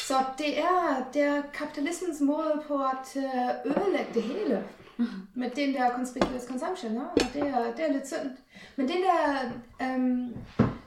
[0.00, 4.64] så det er, det er kapitalismens måde på at øh, ødelægge det hele.
[4.96, 5.20] Mm-hmm.
[5.34, 7.00] Med den der conspicuous consumption, ja?
[7.00, 8.30] og det er, det er lidt synd.
[8.76, 9.50] Men den der
[9.82, 10.36] øhm,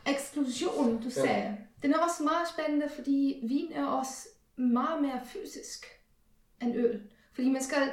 [0.06, 1.54] eksklusion, du sagde, ja.
[1.84, 5.86] Den er også meget spændende, fordi vin er også meget mere fysisk
[6.62, 7.02] end øl.
[7.34, 7.92] Fordi man skal,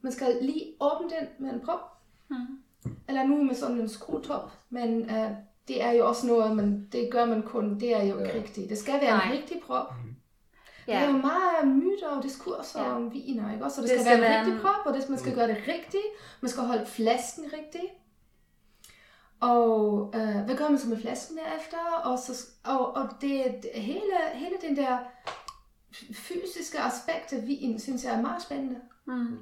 [0.00, 1.80] man skal lige åbne den med en prop,
[2.28, 2.64] mm
[3.08, 5.30] eller nu med sådan en skruetop, men uh,
[5.68, 8.42] det er jo også noget, man, det gør man kun, det er jo ikke ja.
[8.42, 8.70] rigtigt.
[8.70, 9.26] Det skal være Nej.
[9.26, 9.94] en rigtig prop.
[10.04, 10.14] Mm.
[10.88, 10.92] Ja.
[10.92, 12.94] Der er jo meget myter og diskurser ja.
[12.94, 13.76] om viner, ikke også?
[13.76, 15.38] Så det, det skal, skal være en rigtig prop, og det, man skal mm.
[15.38, 16.04] gøre det rigtigt.
[16.40, 17.92] Man skal holde flasken rigtigt.
[19.50, 21.78] Og øh, hvad gør man så med flasken derefter?
[22.04, 22.32] Og, så,
[22.64, 24.98] og, og det, det, hele, hele den der
[26.14, 28.76] fysiske aspekt af vin, synes jeg er meget spændende.
[29.06, 29.36] Mm.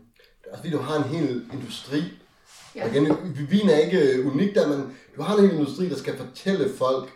[0.45, 2.03] Altså, fordi du har en hel industri,
[2.77, 2.91] Ja.
[2.91, 3.05] Igen,
[3.51, 6.75] vin er ikke øh, unik der, men du har en hel industri, der skal fortælle
[6.75, 7.11] folk,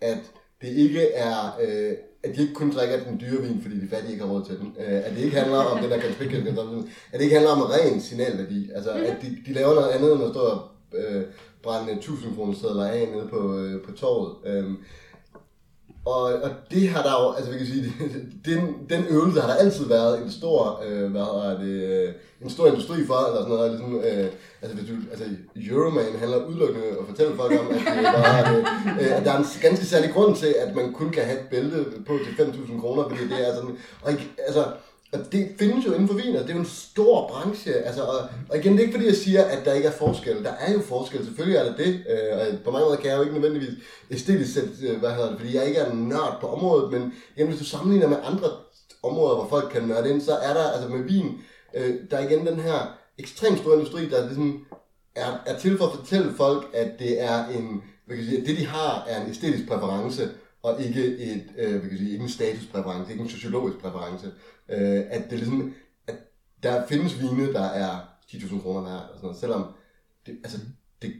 [0.00, 0.18] at
[0.62, 4.12] det ikke er, øh, at de ikke kun drikker den dyre vin, fordi de fattige
[4.12, 4.76] ikke har råd til den.
[4.78, 8.00] Øh, at det ikke handler om den der conspicuous at det ikke handler om ren
[8.00, 8.70] signalværdi.
[8.74, 11.24] Altså, at de, de laver noget andet end at stå og øh,
[11.62, 14.32] brænde 1000 kroner sædler af nede på, øh, på torvet.
[14.46, 14.76] Øhm,
[16.06, 17.92] og, og det har der jo, altså vi kan sige,
[18.48, 22.50] den, den øvelse har der altid været en stor, øh, hvad hedder det, øh, en
[22.50, 24.28] stor industri for, eller sådan noget, ligesom, øh,
[24.62, 25.24] altså hvis du, altså
[25.56, 28.60] Euroman handler udelukkende at fortælle folk om, at, øh, det, bare, hedder
[29.00, 31.48] øh, at der er en ganske særlig grund til, at man kun kan have et
[31.50, 34.64] bælte på til 5.000 kroner, fordi det er sådan, og ikke, altså,
[35.12, 37.72] og det findes jo inden for vin, og det er jo en stor branche.
[37.72, 38.18] Altså, og,
[38.48, 40.44] og igen, det er ikke fordi, jeg siger, at der ikke er forskel.
[40.44, 42.04] Der er jo forskel, selvfølgelig er der det.
[42.10, 43.74] Øh, og på mange måder kan jeg jo ikke nødvendigvis
[44.10, 47.12] æstetisk sætte, øh, hvad hedder det, fordi jeg ikke er en nørd på området, men
[47.36, 48.48] igen, hvis du sammenligner med andre
[49.02, 51.40] områder, hvor folk kan nørde ind, så er der, altså med vin,
[51.74, 54.66] øh, der er igen den her ekstremt store industri, der ligesom
[55.14, 58.40] er, er til for at fortælle folk, at det er en, hvad kan jeg sige,
[58.40, 60.28] at det de har, er en æstetisk præference,
[60.62, 64.26] og ikke et, øh, hvad kan jeg sige, ikke en statuspræference, ikke en sociologisk præference.
[64.68, 65.74] Øh, at det ligesom,
[66.06, 66.14] at
[66.62, 69.72] der findes vine, der er 10.000 kroner værd, og sådan noget, selvom
[70.26, 70.58] det, altså,
[71.02, 71.12] det,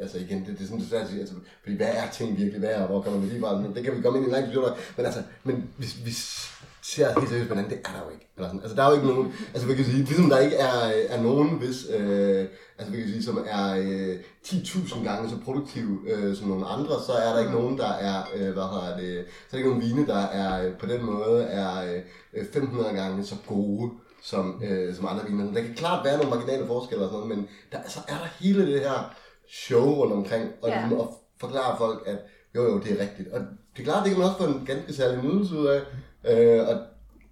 [0.00, 2.38] altså igen, det, det er sådan det svært at sige, altså, fordi hvad er ting
[2.38, 4.34] virkelig værd, og hvor kommer vi lige fra, det kan vi komme ind i en
[4.34, 6.50] lang diskussion, men altså, men hvis, hvis
[6.92, 8.26] ser helt seriøst, hvordan det er der jo ikke.
[8.36, 8.60] Eller sådan.
[8.60, 11.22] Altså, der er jo ikke nogen, altså vi kan sige, ligesom der ikke er, er
[11.22, 12.46] nogen, hvis, øh,
[12.78, 16.94] altså vi kan sige, som er øh, 10.000 gange så produktiv øh, som nogle andre,
[17.06, 19.70] så er der ikke nogen, der er, øh, hvad hedder det, så er der ikke
[19.70, 22.02] nogen vine, der er øh, på den måde er
[22.34, 23.90] øh, 500 gange så gode
[24.22, 25.52] som, øh, som andre viner.
[25.52, 28.44] Der kan klart være nogle marginale forskelle og sådan noget, men der, altså, er der
[28.44, 29.14] hele det her
[29.48, 30.88] show rundt omkring, og, ja.
[30.98, 32.18] og forklare folk, at
[32.54, 33.28] jo jo, det er rigtigt.
[33.28, 33.40] Og
[33.76, 35.80] det er klart, det kan man også få en ganske særlig nydelse ud af,
[36.28, 36.76] Øh, og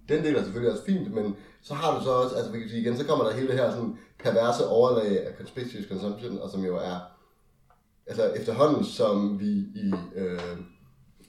[0.09, 2.69] den del er selvfølgelig også fint, men så har du så også, altså vi kan
[2.69, 6.49] sige igen, så kommer der hele det her sådan perverse overlag af conspicuous consumption, og
[6.49, 6.99] som jo er,
[8.07, 10.57] altså efterhånden som vi i, øh,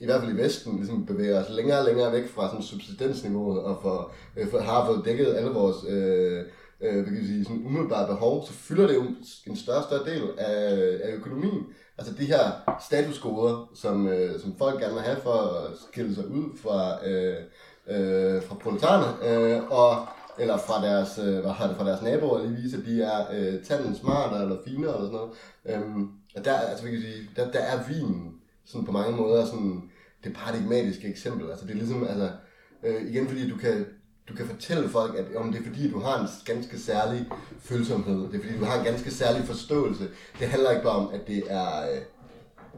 [0.01, 3.61] i hvert fald i Vesten, ligesom bevæger os længere og længere væk fra sådan subsistensniveauet,
[3.61, 6.45] og for, øh, for har fået dækket alle vores øh,
[6.81, 9.05] øh, kan sige, sådan umiddelbare behov, så fylder det jo
[9.47, 11.67] en større og større del af, af økonomien.
[11.99, 16.29] Altså de her statuskoder, som, øh, som folk gerne vil have for at skille sig
[16.29, 17.43] ud fra, øh,
[17.87, 20.07] øh, fra proletarerne, øh, og,
[20.39, 23.27] eller fra deres, øh, hvad har det, fra deres naboer, lige vise, at de er
[23.33, 25.33] øh, tanden smartere eller finere eller sådan noget.
[25.65, 29.47] Øhm, og der, altså, vi kan sige, der, der er vinen sådan på mange måder
[29.47, 29.91] sådan,
[30.25, 31.51] det paradigmatiske eksempel.
[31.51, 32.31] Altså det er ligesom, altså,
[32.83, 33.87] øh, igen fordi du kan,
[34.29, 37.27] du kan fortælle folk, at om det er fordi, du har en ganske særlig
[37.61, 40.09] følsomhed, det er fordi, du har en ganske særlig forståelse.
[40.39, 41.99] Det handler ikke bare om, at det er, øh,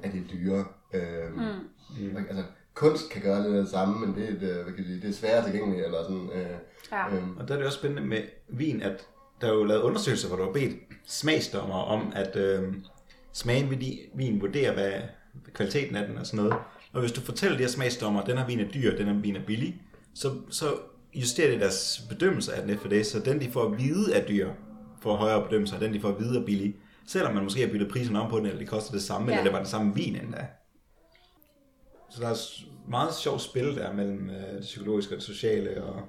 [0.03, 0.65] at det er dyre.
[0.95, 2.17] Øh, mm.
[2.17, 4.87] Altså, kunst kan gøre det, det samme, men det er, et, øh, hvad kan jeg
[4.87, 5.85] sige, det er svært tilgængeligt.
[5.85, 6.57] Eller sådan, øh,
[6.93, 7.15] ja.
[7.15, 7.23] øh.
[7.39, 9.07] Og der er det også spændende med vin, at
[9.41, 12.75] der er jo lavet undersøgelser, hvor du har bedt smagsdommer om, at øh,
[13.33, 13.77] smagen ved
[14.15, 14.93] vin vurderer, hvad
[15.53, 16.55] kvaliteten af den og sådan noget.
[16.93, 19.37] Og hvis du fortæller de her smagsdommer, den her vin er dyr, den her vin
[19.37, 19.83] er billig,
[20.15, 20.67] så, så
[21.21, 24.27] justerer det deres bedømmelse af den efter det, så den de får at vide er
[24.27, 24.51] dyr,
[25.03, 26.77] får højere bedømmelse, og den de får at vide er billig.
[27.07, 29.33] Selvom man måske har byttet prisen om på den, eller det koster det samme, ja.
[29.33, 30.47] eller det var den samme vin endda.
[32.11, 32.37] Så der er
[32.89, 35.85] meget sjovt spil der mellem øh, det psykologiske og det sociale.
[35.85, 36.03] Og...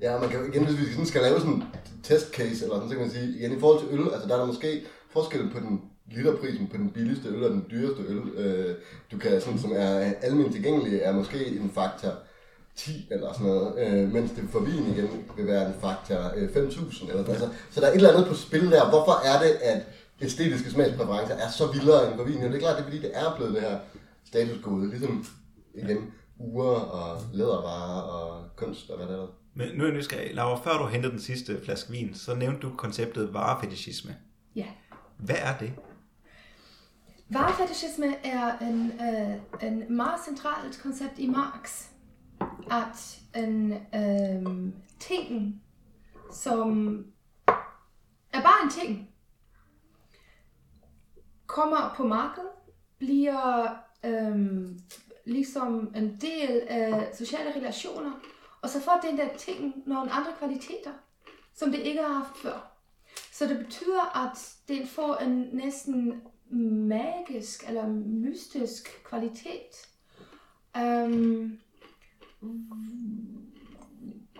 [0.00, 1.64] Ja, man kan igen, hvis vi sådan skal lave sådan en
[2.02, 4.38] testcase, eller sådan, så kan man sige, igen i forhold til øl, altså der er
[4.38, 8.76] der måske forskel på den literprisen på den billigste øl og den dyreste øl, øh,
[9.12, 12.12] du kan, sådan, som er almindeligt tilgængelig, er måske en faktor
[12.78, 16.48] 10 eller sådan noget, øh, mens det for vin igen vil være en faktor øh,
[16.48, 18.88] 5.000 eller sådan Så der er et eller andet på spil der.
[18.88, 19.82] Hvorfor er det, at
[20.20, 22.38] æstetiske smagspræferencer er så vildere end for vin?
[22.38, 23.78] Ja, det er klart, det er fordi, det er blevet det her
[24.24, 25.26] statusgode, ligesom
[25.74, 25.98] igen
[26.38, 29.26] uger og lædervarer og kunst og hvad der er.
[29.54, 30.34] Men nu er jeg nysgerrig.
[30.34, 34.16] Laura, før du hentede den sidste flaske vin, så nævnte du konceptet varefetishisme.
[34.56, 34.66] Ja.
[35.18, 35.72] Hvad er det?
[37.30, 41.84] Varefetishisme er en, uh, en meget centralt koncept i Marx
[42.70, 45.62] at en øhm, ting,
[46.32, 46.98] som
[48.32, 49.10] er bare en ting,
[51.46, 52.50] kommer på markedet,
[52.98, 54.78] bliver øhm,
[55.24, 58.12] ligesom en del af sociale relationer,
[58.62, 60.92] og så får den der ting nogle andre kvaliteter,
[61.54, 62.72] som det ikke har haft før.
[63.32, 66.22] Så det betyder, at den får en næsten
[66.88, 69.88] magisk eller mystisk kvalitet.
[70.76, 71.60] Øhm,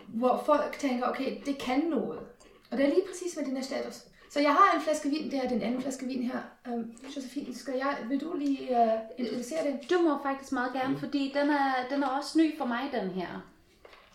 [0.08, 2.20] hvor folk tænker, okay, det kan noget.
[2.70, 3.94] Og det er lige præcis med den her status.
[4.30, 6.40] Så jeg har en flaske vin, det er den anden flaske vin her.
[6.72, 9.78] Um, Josefine, skal jeg, vil du lige uh, introducere den?
[9.90, 11.00] Du må faktisk meget gerne, mm.
[11.00, 13.28] fordi den er, den er også ny for mig, den her.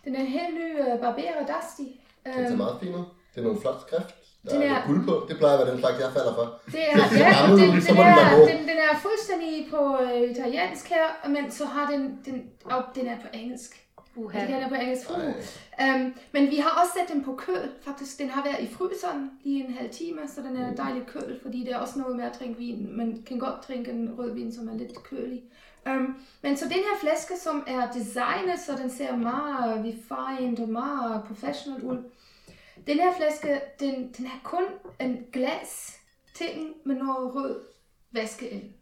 [0.04, 1.82] Den er helt ny uh, Barbera Dusty.
[2.26, 3.04] Um, den ser meget fin ud.
[3.34, 4.23] Det er nogle flot skrift.
[4.44, 5.26] Der den er, er guld på.
[5.28, 6.60] Det plejer at være den slags, jeg falder for.
[6.66, 11.28] Det er, ja, gammel, den, den, er, den, den, er fuldstændig på uh, italiensk her,
[11.28, 13.84] men så har den, den, og den er på engelsk.
[14.16, 14.40] Uha.
[14.40, 15.10] Det er på engelsk.
[15.10, 17.70] Um, men vi har også sat den på køl.
[17.82, 21.38] Faktisk, den har været i fryseren lige en halv time, så den er dejligt køl,
[21.42, 22.96] fordi det er også noget med at drikke vin.
[22.96, 25.42] Man kan godt drikke en rødvin, som er lidt kølig.
[25.86, 30.68] Um, men så den her flaske, som er designet, så den ser meget refined og
[30.68, 31.98] meget professional ud.
[32.86, 34.64] Den her flaske, den, den er kun
[35.00, 36.00] en glas
[36.34, 37.60] ting med noget rød
[38.10, 38.72] væske ind.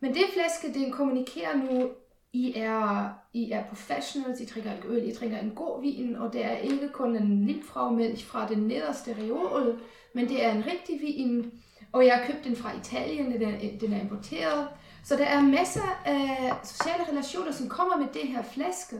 [0.00, 1.90] Men det flaske, den kommunikerer nu,
[2.32, 6.32] I er, I er professionals, I drikker ikke øl, I drikker en god vin, og
[6.32, 9.80] det er ikke kun en lipfragmælk fra den nederste reol,
[10.14, 11.52] men det er en rigtig vin,
[11.92, 14.68] og jeg har købt den fra Italien, den er, den er importeret.
[15.04, 18.96] Så der er masser af sociale relationer, som kommer med det her flaske,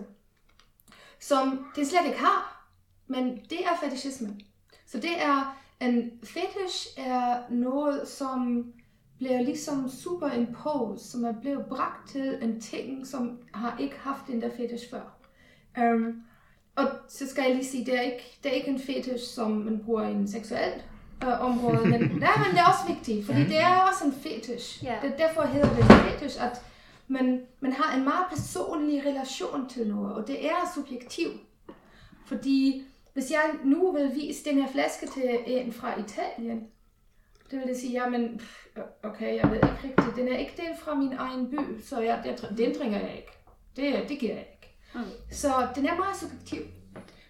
[1.21, 2.54] som det slet ikke har,
[3.07, 4.37] men det er fetishisme.
[4.87, 8.65] Så det er, en fetish er noget, som
[9.17, 14.43] bliver ligesom superimposed, som er blevet bragt til en ting, som har ikke haft den
[14.43, 15.19] der fetish før.
[15.79, 16.23] Um,
[16.77, 19.51] og så skal jeg lige sige, det er ikke, det er ikke en fetish, som
[19.51, 20.85] man bruger i en seksuelt
[21.25, 24.85] øh, område, men, nej, men det er også vigtigt, fordi det er også en fetish.
[24.85, 24.97] Ja.
[25.03, 26.63] Det, derfor hedder det en fetish, at
[27.09, 31.41] man, man har en meget personlig relation til noget, og det er subjektivt.
[32.27, 36.67] Fordi hvis jeg nu vil vise den her flaske til en fra Italien,
[37.51, 38.41] det vil det sige, jamen,
[39.03, 42.23] okay, jeg ved ikke rigtigt, den er ikke den fra min egen by, så jeg,
[42.25, 43.33] jeg, den drikker jeg ikke.
[43.77, 44.77] Det, det giver jeg ikke.
[44.95, 45.01] Mm.
[45.31, 46.63] Så den er meget subjektiv.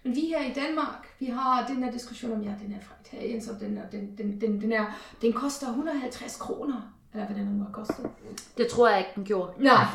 [0.03, 2.95] Men vi her i Danmark, vi har den her diskussion om, ja, den er fra
[3.05, 4.85] Italien, så den, er, den, den, den, den, er,
[5.21, 6.94] den koster 150 kroner.
[7.15, 8.09] Eller hvad den nu har kostet.
[8.57, 9.51] Det tror jeg ikke, den gjorde.
[9.57, 9.85] Nej,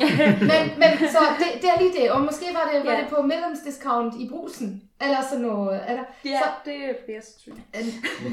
[0.50, 2.10] men, men så det, det er lige det.
[2.10, 3.00] Og måske var det, var Ja.
[3.00, 4.82] det på medlemsdiscount i brusen.
[5.00, 5.80] Eller sådan noget.
[5.88, 7.66] Eller, så, det er flere sandsynligt.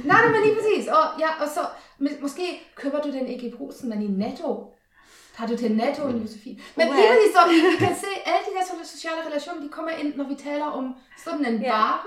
[0.06, 0.88] nej, nej, men lige præcis.
[0.88, 1.60] Og, ja, og så
[2.00, 2.46] mås- måske
[2.76, 4.74] køber du den ikke i brusen, men i Netto.
[5.36, 6.60] Har du til Netto, Josefine?
[6.78, 9.92] Men lige præcis, så vi kan se, alle de her so- sociale relationer, de kommer
[9.92, 10.96] ind, når vi taler om
[11.26, 11.72] sådan en Ja.
[11.72, 11.98] vare.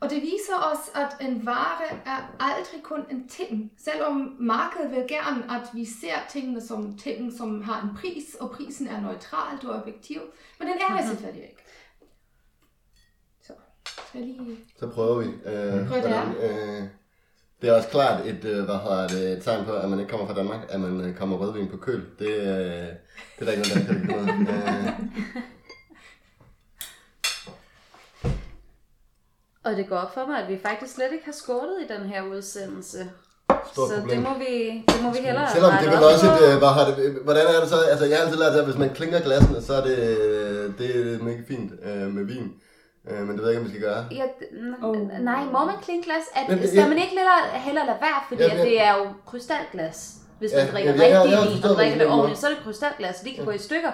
[0.00, 3.72] Og det viser os, at en vare er aldrig kun en ting.
[3.84, 8.50] Selvom markedet vil gerne, at vi ser tingene som ting, som har en pris, og
[8.50, 10.20] prisen er neutralt og objektiv.
[10.58, 11.62] Men den er det selvfølgelig ikke.
[13.42, 13.52] Så,
[14.08, 14.58] skal lige...
[14.78, 15.26] Så prøver vi.
[15.26, 16.88] Øh, Prøv det hvordan, øh,
[17.60, 20.10] det er også klart et, øh, hvad hedder det, et tegn på, at man ikke
[20.10, 22.04] kommer fra Danmark, at man øh, kommer rødvin på køl.
[22.18, 22.94] Det, øh, det
[23.38, 24.48] er der ikke noget, der kan.
[24.54, 25.42] Øh,
[29.68, 32.02] Og det går op for mig, at vi faktisk slet ikke har skålet i den
[32.12, 32.98] her udsendelse.
[33.72, 34.08] Stort så problem.
[34.22, 34.52] det må vi,
[34.92, 36.44] det må vi hellere Selvom det er vel også på.
[36.44, 36.94] et, øh, hvad har det,
[37.26, 39.72] hvordan er det så, altså jeg har altid lært, at hvis man klinker glassene, så
[39.80, 42.46] er det, øh, det er mega fint øh, med vin.
[43.10, 44.04] Øh, men det ved jeg ikke, om vi skal gøre.
[44.20, 44.96] Ja, n- Oh.
[45.30, 46.24] Nej, må man klinke glas?
[46.36, 46.88] Er, Men det- skal ja.
[46.88, 48.64] man ikke hellere, hellere lade være, fordi Ja, at ja.
[48.64, 49.98] det er jo krystalglas.
[50.38, 52.46] Hvis man Ja, drikker ja, jeg rigtig jeg vin og det drikker det ordentligt, så
[52.46, 53.92] er det krystalglas, så de kan gå i stykker.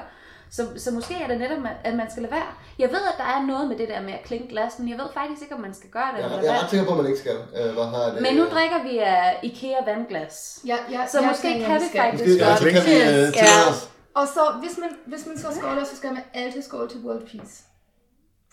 [0.57, 2.51] Så, så måske er det netop, at man skal lade være.
[2.79, 4.99] Jeg ved, at der er noget med det der med at klinke glas, men jeg
[4.99, 6.93] ved faktisk ikke, om man skal gøre det Jeg, eller jeg er ret sikker på,
[6.93, 7.37] at man ikke skal.
[7.59, 8.23] Øh, hvad har det.
[8.23, 10.61] Men nu drikker vi af IKEA vandglas.
[10.67, 12.01] Ja, ja, Så jeg måske tænker, kan vi skal.
[12.01, 12.59] faktisk Måske, ja, godt.
[12.59, 13.71] så kan vi øh, Ja.
[13.71, 13.81] os.
[14.14, 17.25] Og så, hvis man, hvis man så skåler, så skal man altid skåle til World
[17.31, 17.55] Peace.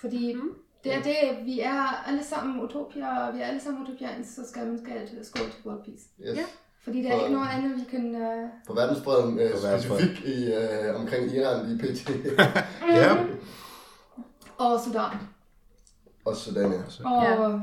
[0.01, 0.49] Fordi Mm.
[0.83, 4.61] det er det, vi er alle sammen utopier, vi er alle sammen utopians, så skal
[4.67, 6.03] man skal altid skåle til World Peace.
[6.27, 6.37] Yes.
[6.37, 6.45] Ja.
[6.83, 8.15] Fordi der er ikke noget andet, vi kan...
[8.15, 8.21] Uh...
[8.21, 9.39] Øh, For verdensfreden.
[9.57, 12.09] specifikt i, øh, omkring Iran lige pt.
[12.95, 13.15] Ja.
[14.57, 15.11] Og Sudan.
[16.25, 17.09] og Sudan, ja.
[17.09, 17.61] Og...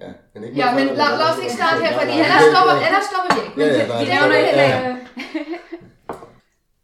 [0.00, 0.06] Ja.
[0.06, 2.74] Ja, men, ikke Ja, noget men lad, lad os ikke starte her, fordi ellers stopper,
[2.86, 3.56] ellers stopper vi ikke.
[3.58, 4.96] Men Ja, ja, det- nej, vi det- nævner ja, heller ja.
[4.96, 5.58] ikke.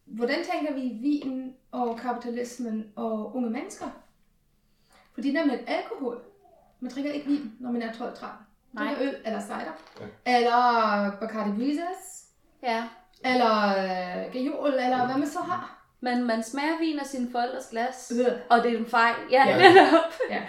[0.16, 3.86] Hvordan tænker vi vin og kapitalismen og unge mennesker?
[5.14, 6.20] Fordi det der med alkohol,
[6.80, 8.26] man drikker ikke vin, når man er 12-13.
[8.78, 9.74] Drikker øl eller cider.
[10.26, 12.24] Eller Bacardi Breezes.
[12.62, 12.84] Ja.
[13.24, 15.80] Eller øh, Gajol, eller hvad man så har.
[16.00, 18.12] Men man smager vin af sine forældres glas.
[18.20, 18.32] Øh.
[18.50, 19.14] Og det er en fejl.
[19.30, 19.56] Ja, Ja.
[19.58, 20.00] netop.
[20.30, 20.42] Ja.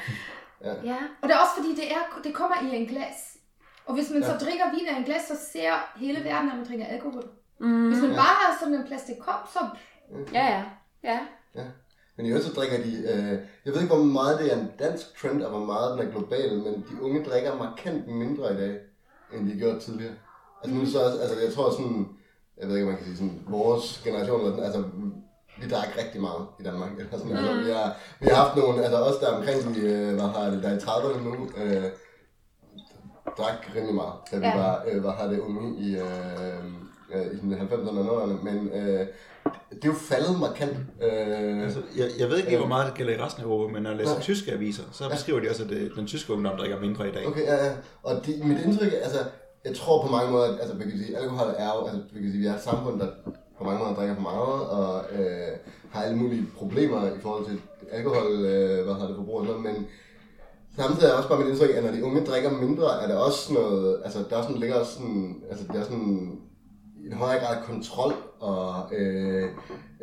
[0.83, 0.95] Ja.
[1.21, 3.37] Og det er også fordi, det, er, det kommer i en glas.
[3.85, 4.27] Og hvis man Ja.
[4.27, 7.23] så drikker vin af en glas, så ser hele verden, at man drikker alkohol.
[7.59, 7.87] Mm.
[7.87, 8.15] Hvis man Ja.
[8.15, 9.59] bare har sådan en plastikkop, så...
[10.33, 10.63] Ja, ja.
[11.03, 11.19] Ja.
[12.17, 14.71] Men i øvrigt så drikker de, øh, jeg ved ikke hvor meget det er en
[14.79, 18.57] dansk trend, og hvor meget den er global, men de unge drikker markant mindre i
[18.57, 18.79] dag,
[19.33, 20.13] end de gjorde tidligere.
[20.63, 22.07] Altså nu så også, altså jeg tror sådan,
[22.57, 24.83] jeg ved ikke om man kan sige sådan, vores generation, eller sådan, altså
[25.61, 26.91] vi drak rigtig meget i Danmark.
[26.99, 30.13] Eller sådan, altså, vi, har, vi har haft nogle, altså også der omkring de, øh,
[30.13, 31.83] hvad har det, der er i 30'erne nu, øh,
[33.37, 34.57] drak rimelig meget, da vi Ja.
[34.57, 36.63] var, øh, hvad har det, unge i, øh,
[37.13, 39.07] øh, i sådan 90'erne og 00'erne, men øh,
[39.69, 40.77] det er jo faldet markant.
[41.01, 43.73] Øh, Altså, jeg, jeg ved ikke lige, hvor meget det gælder i resten af Europa,
[43.73, 44.21] men når jeg læser Nej.
[44.21, 47.27] tyske aviser, så beskriver de også, at det, den tyske ungdom drikker mindre i dag.
[47.27, 47.71] Okay, ja, ja.
[48.03, 49.19] Og det, mit indtryk er, altså,
[49.65, 52.21] jeg tror på mange måder, at altså, vi kan sige, alkohol er jo, altså, vi
[52.21, 53.07] kan sige, vi er et samfund, der
[53.57, 55.51] på mange måder drikker for meget, og øh,
[55.91, 59.61] har alle mulige problemer i forhold til alkohol, øh, hvad har det forbrug og sådan
[59.61, 59.87] noget, men
[60.77, 63.53] samtidig er også bare mit indtryk, at når de unge drikker mindre, er der også
[63.53, 66.39] noget, altså der er sådan, ligger også sådan, altså der er sådan
[67.05, 69.49] en højere grad kontrol og øh,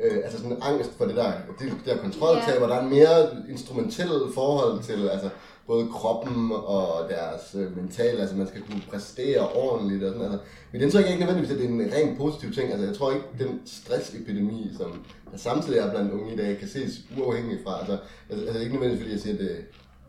[0.05, 3.29] øh, altså sådan angst for det der, det, det der kontroltab, og der er mere
[3.51, 5.29] instrumentel forhold til altså,
[5.67, 10.39] både kroppen og deres øh, mentale, altså man skal kunne præstere ordentligt og sådan, altså
[10.73, 13.13] mit indtryk er ikke nødvendigvis, at det er en rent positiv ting, altså jeg tror
[13.13, 17.79] ikke, den stressepidemi, som der samtidig er blandt unge i dag, kan ses uafhængigt fra,
[17.79, 17.99] altså,
[18.31, 19.57] altså, altså ikke nødvendigvis fordi jeg siger, at det,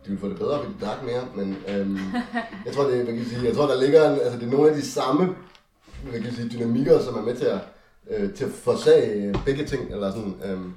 [0.06, 1.98] de vil få det bedre, fordi de drak mere, men øhm,
[2.66, 4.50] jeg tror, det, hvad kan jeg, sige, jeg tror, der ligger, en, altså det er
[4.50, 5.34] nogle af de samme
[6.10, 7.58] hvad kan sige, dynamikker, som er med til at,
[8.10, 10.72] øh, til at forsage begge ting, eller sådan, øhm,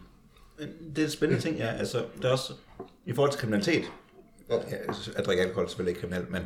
[0.95, 1.67] Det er en spændende ting, ja.
[1.67, 2.53] Altså, der er også,
[3.05, 3.83] i forhold til kriminalitet,
[4.49, 4.55] Ja.
[4.55, 4.75] ja,
[5.15, 6.41] at drikke alkohol er selvfølgelig ikke kriminelt, men,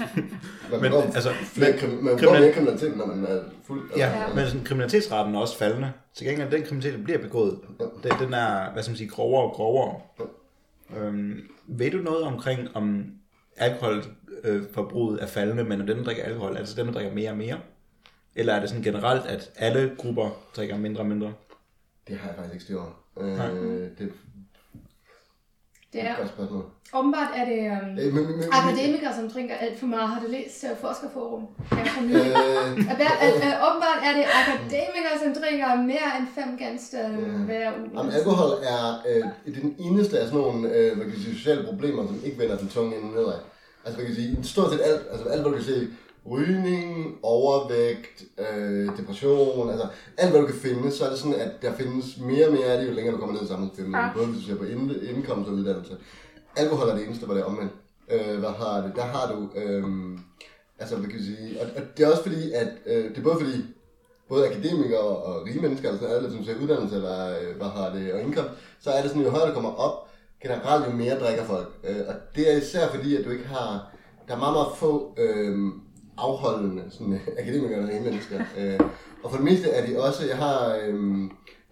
[0.82, 3.90] men altså, flere, krim- man kriminal- går mere kriminalitet, når man er fuld.
[3.96, 4.34] ja, Ja.
[4.34, 5.92] men sådan, kriminalitetsraten er også faldende.
[6.14, 7.58] Til gengæld, den kriminalitet, der bliver begået,
[8.02, 10.00] det, den er, hvad skal man sige, grovere og grovere.
[10.96, 13.04] Øhm, ved du noget omkring, om
[13.56, 17.58] alkoholforbruget er faldende, men når der drikker alkohol, altså dem, der drikker mere og mere?
[18.36, 21.32] Eller er det sådan generelt, at alle grupper drikker mindre og mindre?
[22.08, 22.92] Det har jeg faktisk ikke styr over.
[23.20, 24.12] Øh, det
[25.92, 26.64] Det er et godt spørgsmål.
[26.94, 30.08] åbenbart er det um, Øh, men, men, men, akademikere, som drinker alt for meget.
[30.08, 31.46] Har du læst uh, Forskerforum?
[31.72, 33.00] Ja, for øh,
[33.48, 37.18] at, åbenbart er det akademikere, som drikker mere end fem genstande
[37.48, 37.90] hver uge.
[37.98, 42.06] Jamen, alkohol er øh, den eneste af sådan nogle øh, hvad kan sige, sociale problemer,
[42.06, 43.40] som ikke vender den tunge ende nedad.
[43.84, 45.88] Altså, hvad kan sige, stort set alt, altså alt, hvad du kan se,
[46.30, 49.86] rygning, overvægt, øh, depression, altså
[50.18, 52.64] alt, hvad du kan finde, så er det sådan, at der findes mere og mere
[52.64, 54.08] af det, jo længere du kommer ned i samfundsfilmen, Ja.
[54.14, 55.96] både hvis du ser på ind- indkomst og uddannelse.
[56.56, 57.72] Alkohol er det eneste, hvor det er omvendt.
[58.10, 58.92] Øh, hvad har det?
[58.96, 59.84] Der har du, øh,
[60.78, 63.22] altså hvad kan jeg sige, og, og det er også fordi, at, øh, det er
[63.22, 63.64] både fordi,
[64.28, 68.12] både akademikere og rige mennesker, altså alle, som ser uddannelse eller øh, hvad har det,
[68.12, 68.50] og indkomst,
[68.80, 70.08] så er det sådan, jo højere du kommer op,
[70.42, 71.68] generelt jo mere drikker folk.
[71.84, 73.90] Øh, og det er især fordi, at du ikke har,
[74.28, 75.58] der er meget, meget få øh,
[76.18, 78.40] afholdende sådan, akademikere eller rige mennesker.
[78.58, 78.80] Øh,
[79.22, 80.94] og for det meste er de også, jeg har øh,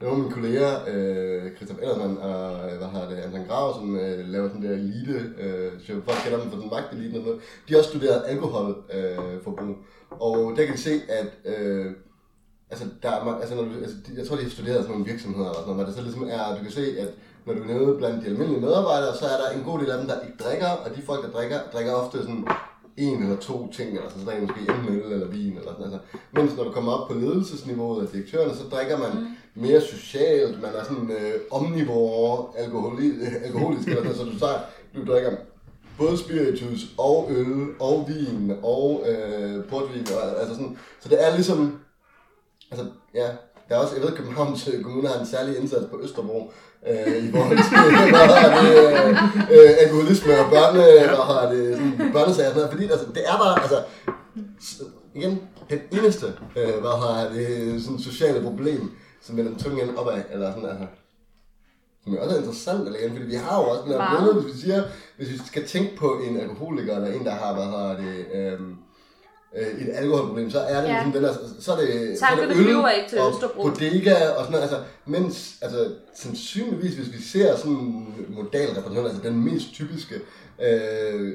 [0.00, 3.96] nogle af mine kolleger, øh, Christoph Ellermann og øh, hvad har det, Anton Grav, som
[3.98, 7.40] øh, laver sådan der elite, øh, så folk kender dem for den magtelite og noget,
[7.68, 9.68] de har også studeret alkoholforbrug.
[9.68, 11.86] Øh, og der kan de se, at øh,
[12.70, 15.06] altså, der er, altså, når du, altså, de- jeg tror, de har studeret sådan nogle
[15.12, 17.08] virksomheder, eller sådan noget, men det så ligesom er, du kan se, at
[17.46, 19.98] når du er nede blandt de almindelige medarbejdere, så er der en god del af
[19.98, 22.44] dem, der ikke drikker, og de folk, der drikker, drikker ofte sådan
[22.96, 25.98] en eller to ting, eller sådan, de måske en øl eller vin, eller sådan, altså.
[26.32, 29.62] Mens når du kommer op på ledelsesniveauet af direktørerne, så drikker man mm.
[29.62, 33.12] mere socialt, man er sådan øh, omnivore, alkoholi,
[33.46, 34.58] alkoholisk, eller sådan, så du, tager,
[34.96, 35.30] du drikker
[35.98, 41.34] både spiritus og øl og vin og øh, portvin, og, altså sådan, så det er
[41.34, 41.82] ligesom,
[42.72, 43.26] Altså, ja,
[43.68, 46.52] der er også, jeg ved, Københavns øh, Kommune har en særlig indsats på Østerbro,
[46.88, 47.76] øh, i forhold til,
[48.14, 49.08] hvad hedder det, øh,
[49.54, 50.82] øh, alkoholisme og børne,
[51.12, 53.78] hvad hedder det, sådan, børnesager og sådan noget, fordi altså, det er bare, altså,
[55.14, 55.40] igen,
[55.70, 58.90] den eneste, øh, hvad hedder det, sådan sociale problem,
[59.22, 60.86] som vender den tunge ende opad, eller sådan, altså,
[62.04, 64.34] som jo også er interessant, eller igen, fordi vi har jo også den her billede,
[64.40, 64.82] hvis vi siger,
[65.16, 68.74] hvis vi skal tænke på en alkoholiker, eller en, der har, hvad hedder det, øhm,
[69.56, 70.92] øh, et alkoholproblem, så er det Ja.
[70.92, 73.62] ligesom den der, så er det, så er det øl ikke til og Østerbro.
[73.62, 79.22] bodega og sådan noget, altså, mens, altså, sandsynligvis, hvis vi ser sådan en modalrepræsentant, altså
[79.22, 80.14] den mest typiske,
[80.62, 81.32] øh,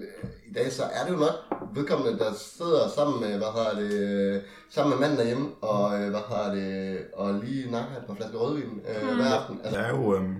[0.50, 1.36] i dag, så er det jo nok
[1.76, 6.10] vedkommende, der sidder sammen med, hvad har det, øh, sammen med manden derhjemme, og, øh,
[6.10, 9.60] hvad har det, og lige nakker et par flasker rødvin øh, hver aften.
[9.64, 10.36] Altså, Der er jo øhm,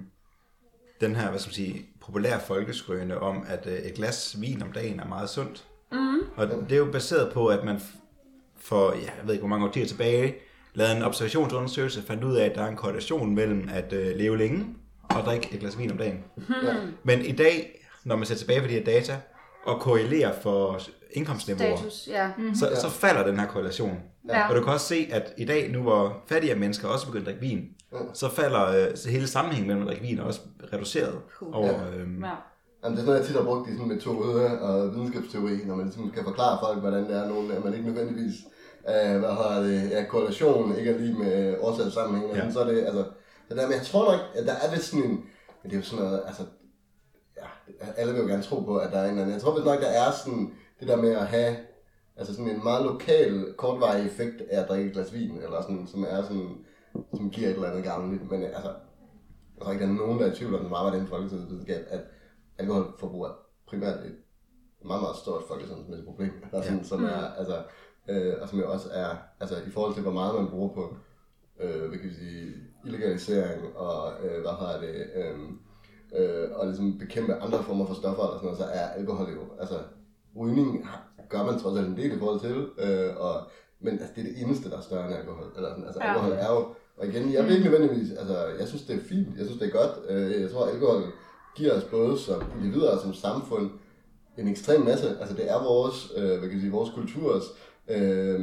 [1.02, 4.72] den her, hvad skal man sige, populære folkeskrøne om, at øh, et glas vin om
[4.72, 5.66] dagen er meget sundt.
[5.92, 6.20] Mm.
[6.36, 7.82] Og det er jo baseret på, at man
[8.60, 10.36] for, ja, jeg ved ikke hvor mange årtier tilbage,
[10.74, 14.38] lavede en observationsundersøgelse, fandt ud af, at der er en korrelation mellem at øh, leve
[14.38, 14.66] længe
[15.10, 16.24] og drikke et glas vin om dagen.
[16.64, 16.76] ja.
[17.04, 19.18] Men i dag, når man ser tilbage på de her data,
[19.66, 20.80] og korrelerer for
[21.12, 22.30] indkomstniveauer, Status, ja.
[22.54, 24.00] så, så falder den her korrelation.
[24.30, 24.50] Ja.
[24.50, 27.26] Og du kan også se, at i dag, nu hvor fattige mennesker også begynder at
[27.26, 27.68] drikke vin,
[28.14, 30.40] så falder øh, så hele sammenhængen mellem at drikke vin er også
[30.74, 31.16] reduceret
[31.54, 31.74] over...
[31.74, 32.36] Øh, ja.
[32.84, 35.58] Jamen, det er sådan noget, jeg tit har brugt i sådan en metode og videnskabsteori,
[35.66, 38.36] når man ligesom skal forklare folk, hvordan det er nogen, at man ikke nødvendigvis,
[38.90, 42.46] øh, hvad har det, ja, korrelation ikke er lige med årsag sammenhæng, Ja.
[42.46, 42.52] ja.
[42.52, 43.04] så er det, altså,
[43.50, 45.12] det der, men jeg tror nok, at der er vist sådan en,
[45.64, 46.48] men det er jo sådan noget, altså, ja,
[47.98, 49.66] alle vil jo gerne tro på, at der er en eller anden, jeg tror vist
[49.66, 51.56] nok, der er sådan, det der med at have,
[52.16, 55.88] altså sådan en meget lokal, kortvarig effekt af at drikke et glas vin, eller sådan,
[55.88, 56.58] som er sådan,
[57.16, 58.74] som giver et eller andet gavnligt, men altså,
[59.56, 61.08] jeg tror ikke, der er nogen, der er i tvivl om, det meget var den
[61.08, 62.02] folketidsvidenskab, at
[62.58, 64.16] alkoholforbrug er primært et
[64.86, 67.64] meget, meget stort folkesundhedsmæssigt problem, der sådan, som er, altså,
[68.10, 70.98] øh, og som jo også er, altså i forhold til, hvor meget man bruger på,
[71.60, 72.54] øh, hvad kan vi sige,
[72.86, 75.40] illegalisering og, øh, hvad har det, øh,
[76.16, 79.42] øh, og ligesom bekæmpe andre former for stoffer eller sådan noget, så er alkohol jo,
[79.60, 79.76] altså
[80.38, 80.88] rygning
[81.30, 83.42] gør man trods alt en del i forhold til, øh, og,
[83.80, 85.46] men altså, det er det eneste, der er større end alkohol.
[85.56, 86.08] Eller sådan, altså Ja.
[86.10, 86.66] alkohol er jo,
[86.98, 89.68] og igen, jeg vil ikke nødvendigvis, altså jeg synes det er fint, jeg synes det
[89.68, 91.04] er godt, øh, jeg tror alkohol
[91.56, 93.70] giver os både som individer og som samfund
[94.38, 97.44] en ekstrem masse, altså det er vores, øh, hvad kan jeg sige, vores kulturs,
[97.88, 98.40] øh,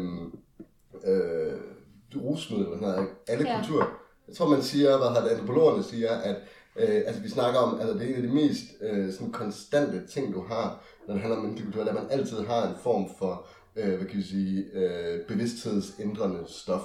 [1.05, 1.53] øh,
[2.17, 3.57] rusmiddel, og sådan noget, alle Ja.
[3.61, 3.87] kulturer.
[4.29, 6.37] Jeg tror, man siger, hvad har antropologerne siger, at
[6.79, 10.07] øh, altså, vi snakker om, altså, det er en af de mest øh, sådan konstante
[10.07, 13.07] ting, du har, når det handler om kultur, er, at man altid har en form
[13.19, 13.47] for,
[13.77, 16.83] øh, hvad kan vi sige, øh, bevidsthedsændrende stof.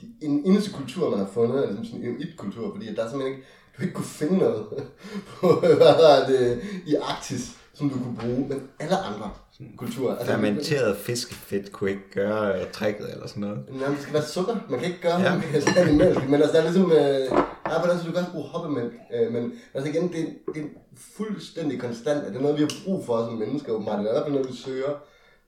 [0.00, 3.08] De, en eneste kultur, man har fundet, er ligesom sådan en inuit-kultur, fordi der er
[3.10, 3.48] simpelthen ikke,
[3.78, 4.66] du ikke kunne finde noget
[5.40, 9.30] på, hvad er det, i Arktis, som du kunne bruge, men alle andre
[9.76, 10.16] kulturer.
[10.16, 13.58] Altså, Fermenteret fiskefedt kunne ikke gøre øh, tricket eller sådan noget.
[13.70, 14.56] Nej, det skal være sukker.
[14.70, 15.32] Man kan ikke gøre Ja.
[15.54, 16.28] det med mælk.
[16.28, 16.92] Men altså, der er ligesom...
[16.92, 18.94] Øh, på den måde, du kan også bruge hoppemælk.
[19.14, 22.26] Øh, men altså igen, det, er- det er fuldstændig konstant.
[22.26, 23.98] Det er noget, vi har brug for som mennesker, åbenbart.
[23.98, 24.92] Det er i hvert fald noget, vi søger.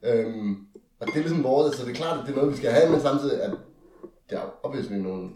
[0.03, 0.67] Øhm,
[0.99, 2.71] og det er ligesom vores, så det er klart, at det er noget, vi skal
[2.71, 3.51] have, men samtidig at
[4.29, 5.29] der er obviously nogle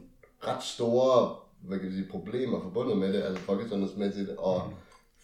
[0.47, 1.35] ret store
[1.67, 4.61] hvad kan jeg sige, problemer forbundet med det, altså folkesundhedsmæssigt og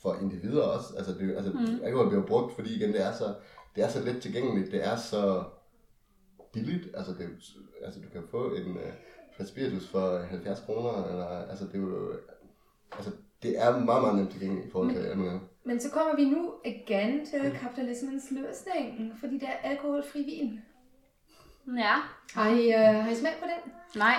[0.02, 0.88] for individer også.
[0.98, 1.80] Altså, det, altså mm.
[1.84, 3.34] alkohol bliver brugt, fordi igen, det er så,
[3.76, 5.44] det er så let tilgængeligt, det er så
[6.54, 6.88] billigt.
[6.94, 7.30] Altså, det,
[7.86, 8.82] altså du kan få en uh,
[9.38, 12.14] flaske spiritus for 70 kroner, eller, altså det er jo,
[12.92, 13.12] altså
[13.44, 15.48] det er meget, meget nemt tilgængeligt i forhold til alt muligt andet.
[15.64, 20.60] Men så kommer vi nu igen til kapitalismens løsning, fordi der er alkoholfri vin.
[21.78, 21.96] Ja,
[22.34, 23.72] Har I, uh, har I smagt på den?
[23.96, 24.16] nej.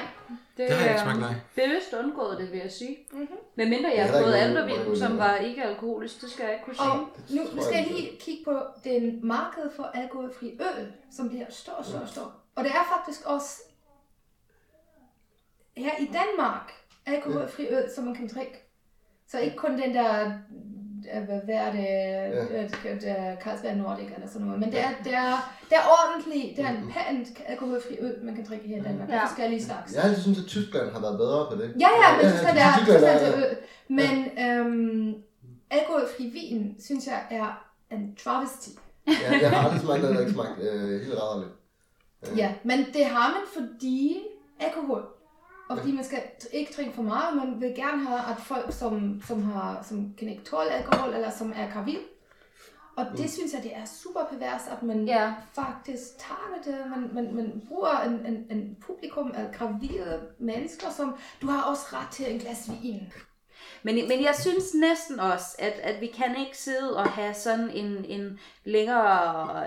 [0.56, 1.34] Det har jeg ikke er smagt, nej.
[1.54, 2.96] Bevidst undgået det, vil jeg sige.
[3.12, 3.28] Mhm.
[3.54, 6.76] Men mindre jeg har fået aldervin, som var ikke alkoholisk, det skal jeg ikke kunne
[6.76, 6.90] sige.
[6.90, 6.98] Og
[7.30, 11.82] nu, nu skal jeg, lige kigge på den marked for alkoholfri øl, som bliver stor,
[11.82, 12.34] stor, stor.
[12.54, 13.62] Og det er faktisk også
[15.78, 16.72] her i Danmark
[17.06, 18.64] alkoholfri øl, som man kan drikke.
[19.28, 20.24] Så ikke kun den der,
[21.14, 21.88] øh, hvad er det,
[22.84, 22.94] ja.
[23.00, 26.64] der Carlsberg Nordic eller sådan noget, men det er, det er, det er ordentligt, det
[26.64, 29.08] er en pænt alkoholfri øl, man kan drikke her i Danmark.
[29.08, 29.26] Der er Ja.
[29.26, 29.94] forskellige slags.
[29.94, 31.74] Jeg altid synes, at Tyskland har været bedre på det.
[31.80, 33.56] Ja, ja, men skal ja, Tyskland er- skal der øl.
[33.88, 35.14] Men øhm,
[35.70, 38.68] alkoholfri vin, synes jeg, er en travesty.
[39.08, 41.52] Ja, jeg har aldrig smagt noget, der ikke smagt øh, helt rædderligt.
[42.36, 44.18] Ja, men det har man, fordi
[44.60, 45.02] alkohol.
[45.68, 49.22] Og fordi man skal ikke drikke for meget, man vil gerne have, at folk, som,
[49.26, 51.98] som, har, som kan ikke tåle alkohol, eller som er gravid.
[52.96, 55.34] Og det synes jeg, det er super pervers, at man Ja.
[55.54, 56.90] faktisk tager det.
[56.90, 61.82] Man, man, man bruger en, en, en publikum af gravide mennesker, som du har også
[61.92, 63.12] ret til en glas vin.
[63.82, 67.70] Men, men jeg synes næsten også, at, at vi kan ikke sidde og have sådan
[67.70, 69.66] en, en længere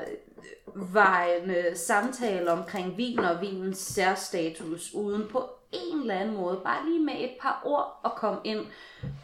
[0.76, 7.00] vejende samtale omkring vin og vinens særstatus, uden på en eller anden måde, bare lige
[7.00, 8.66] med et par ord at komme ind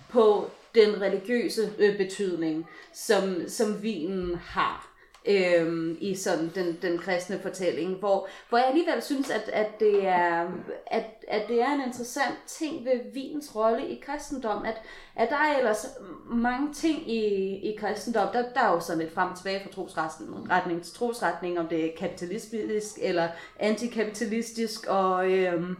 [0.10, 4.97] på den religiøse øh, betydning, som, som vinen har
[5.28, 10.08] øhm, i sådan den, den kristne fortælling, hvor, hvor jeg alligevel synes, at, at, det
[10.08, 10.48] er,
[10.88, 14.82] at, at det er en interessant ting ved vins rolle i kristendom, at,
[15.16, 15.88] at der er ellers
[16.30, 17.26] mange ting i,
[17.56, 21.60] i kristendom, der, der er jo sådan lidt frem og tilbage fra trosretning til trosretning,
[21.60, 23.28] om det er kapitalistisk eller
[23.60, 25.78] antikapitalistisk, og øhm,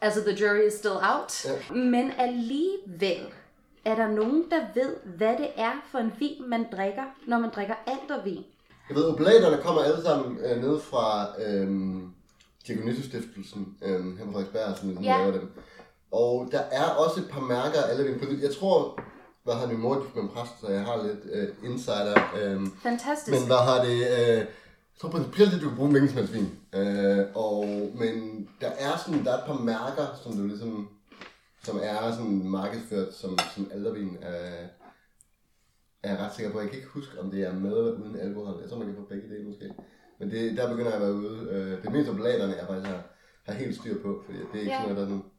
[0.00, 1.44] altså the jury is still out.
[1.44, 1.74] Ja.
[1.74, 3.26] Men alligevel
[3.90, 7.50] er der nogen, der ved, hvad det er for en vin, man drikker, når man
[7.54, 8.44] drikker aldervin.
[8.88, 12.12] Jeg ved, oblaterne kommer alle sammen øh, ned fra øhm,
[12.66, 15.18] Diakonissestiftelsen øh, her på Frederiksberg, som ligesom Ja.
[15.18, 15.50] laver dem.
[16.12, 18.40] Og der er også et par mærker af alle vin.
[18.42, 18.98] Jeg tror,
[19.44, 22.14] hvad har min mor gift med en præst, så jeg har lidt øh, insider.
[22.42, 23.38] Øh, Fantastisk.
[23.38, 23.98] men hvad har det...
[24.38, 24.44] Øh,
[25.00, 25.92] tror principielt, at du kan bruge
[26.32, 26.58] vin.
[26.74, 27.64] Øh, og,
[27.94, 30.88] men der er, sådan, der er et par mærker, som du ligesom
[31.68, 34.16] som er sådan markedsført som, som aldervin.
[34.16, 34.66] Øh,
[36.02, 36.60] er jeg ret sikker på.
[36.60, 38.60] Jeg kan ikke huske, om det er med eller uden alkohol.
[38.60, 39.74] Jeg tror, man kan få begge dele måske.
[40.18, 41.48] Men det, der begynder jeg at være ude.
[41.50, 43.02] Øh, det mest oblaterne, jeg faktisk har,
[43.46, 44.78] har helt styr på, fordi det er ikke Ja.
[44.82, 45.30] sådan noget, der er sådan...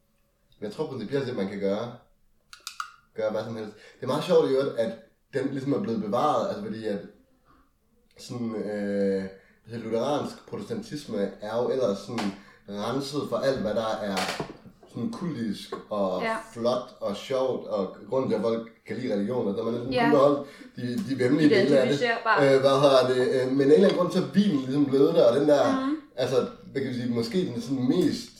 [0.58, 1.92] Men jeg tror principielt, at man kan gøre,
[3.14, 3.72] gøre hvad som helst.
[3.96, 4.92] Det er meget sjovt i øvrigt, at
[5.34, 7.00] den ligesom er blevet bevaret, altså fordi at
[8.18, 9.24] sådan, øh,
[9.70, 12.30] det lutheransk protestantisme er jo ellers sådan
[12.68, 14.16] renset for alt, hvad der er
[14.94, 16.36] sådan kultisk og Ja.
[16.52, 19.96] flot og sjovt, og grunden til, at folk kan lide religioner, der man sådan Ja.
[20.04, 20.10] ja.
[20.10, 22.02] kun beholdt de, de vemmelige dele af det.
[22.54, 23.42] Øh, hvad hedder det?
[23.42, 25.48] Øh, men af en eller anden grund, så er vinen ligesom blevet der, og den
[25.48, 25.96] der, mm.
[26.16, 26.36] altså,
[26.72, 28.30] hvad kan vi sige, måske den sådan mest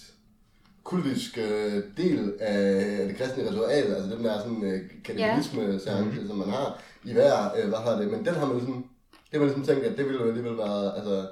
[0.85, 6.37] kultiske øh, del af det kristne ritual, altså den der sådan øh, kannibalisme seance, som
[6.37, 8.75] man har i hver, øh, hvad hedder det, men den har man ligesom,
[9.11, 11.27] det har man ligesom tænkt, at det ville jo alligevel være, altså,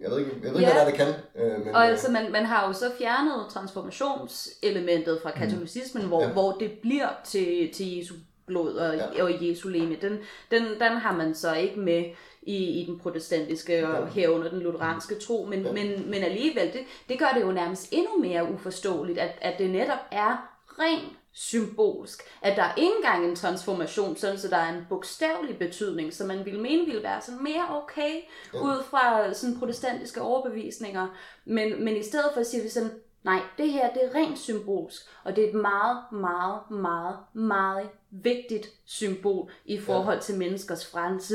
[0.00, 0.84] jeg ved ikke, jeg ved ikke, Ja.
[0.84, 2.90] hvad det er, det kan, øh, men, Og øh, altså, man, man har jo så
[2.98, 6.28] fjernet transformationselementet fra katolicismen, hvor, Ja.
[6.28, 8.14] hvor det bliver til, til Jesu
[8.46, 9.22] blod og, ja.
[9.24, 9.96] og Jesu leme.
[10.02, 10.18] Den,
[10.50, 12.04] den, den har man så ikke med
[12.42, 15.72] i, i den protestantiske og herunder den lutheranske tro, men, ja.
[15.72, 19.70] men, men alligevel, det, det gør det jo nærmest endnu mere uforståeligt, at, at det
[19.70, 22.22] netop er rent symbolsk.
[22.42, 26.26] At der er ikke engang en transformation, sådan så der er en bogstavelig betydning, som
[26.26, 28.14] man ville mene ville være sådan mere okay,
[28.54, 28.60] ja.
[28.60, 31.16] ud fra sådan protestantiske overbevisninger.
[31.44, 32.90] Men, men i stedet for siger vi sådan,
[33.24, 37.88] nej, det her det er rent symbolsk, og det er et meget, meget, meget, meget
[38.10, 40.22] vigtigt symbol i forhold ja.
[40.22, 41.34] til menneskers frelse,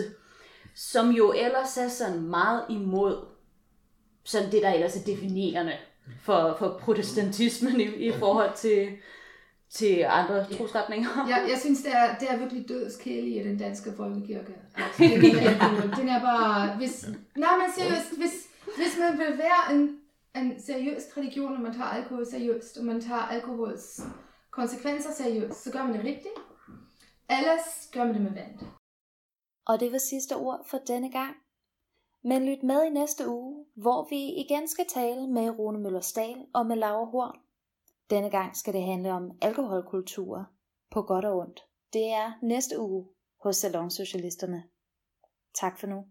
[0.76, 3.26] som jo ellers er sådan meget imod
[4.24, 5.78] sådan det, der ellers er definerende
[6.22, 8.90] for, for protestantismen i, i forhold til,
[9.74, 10.58] til andre ja.
[10.58, 11.10] trosretninger.
[11.30, 14.56] Ja, jeg synes, det er, det er virkelig dødskælig i den danske folkekirke.
[14.76, 16.78] Altså, den, er, den er bare...
[16.78, 17.06] Hvis,
[17.36, 18.48] nej, men seriøst, hvis,
[18.78, 20.00] hvis man vil være en,
[20.36, 24.02] en seriøs religion, og man tager alkohol seriøst, og man tager alkohols
[24.52, 26.34] konsekvenser seriøst, så gør man det rigtigt.
[27.30, 28.60] Ellers gør man det med vand.
[29.66, 31.36] Og det var sidste ord for denne gang.
[32.24, 36.66] Men lyt med i næste uge, hvor vi igen skal tale med Rune Møller og
[36.66, 37.43] med Laura Horn.
[38.10, 40.46] Denne gang skal det handle om alkoholkultur
[40.92, 41.60] på godt og ondt.
[41.94, 43.08] Det er næste uge
[43.44, 44.64] hos Salonsocialisterne.
[45.54, 46.06] Tak for nu.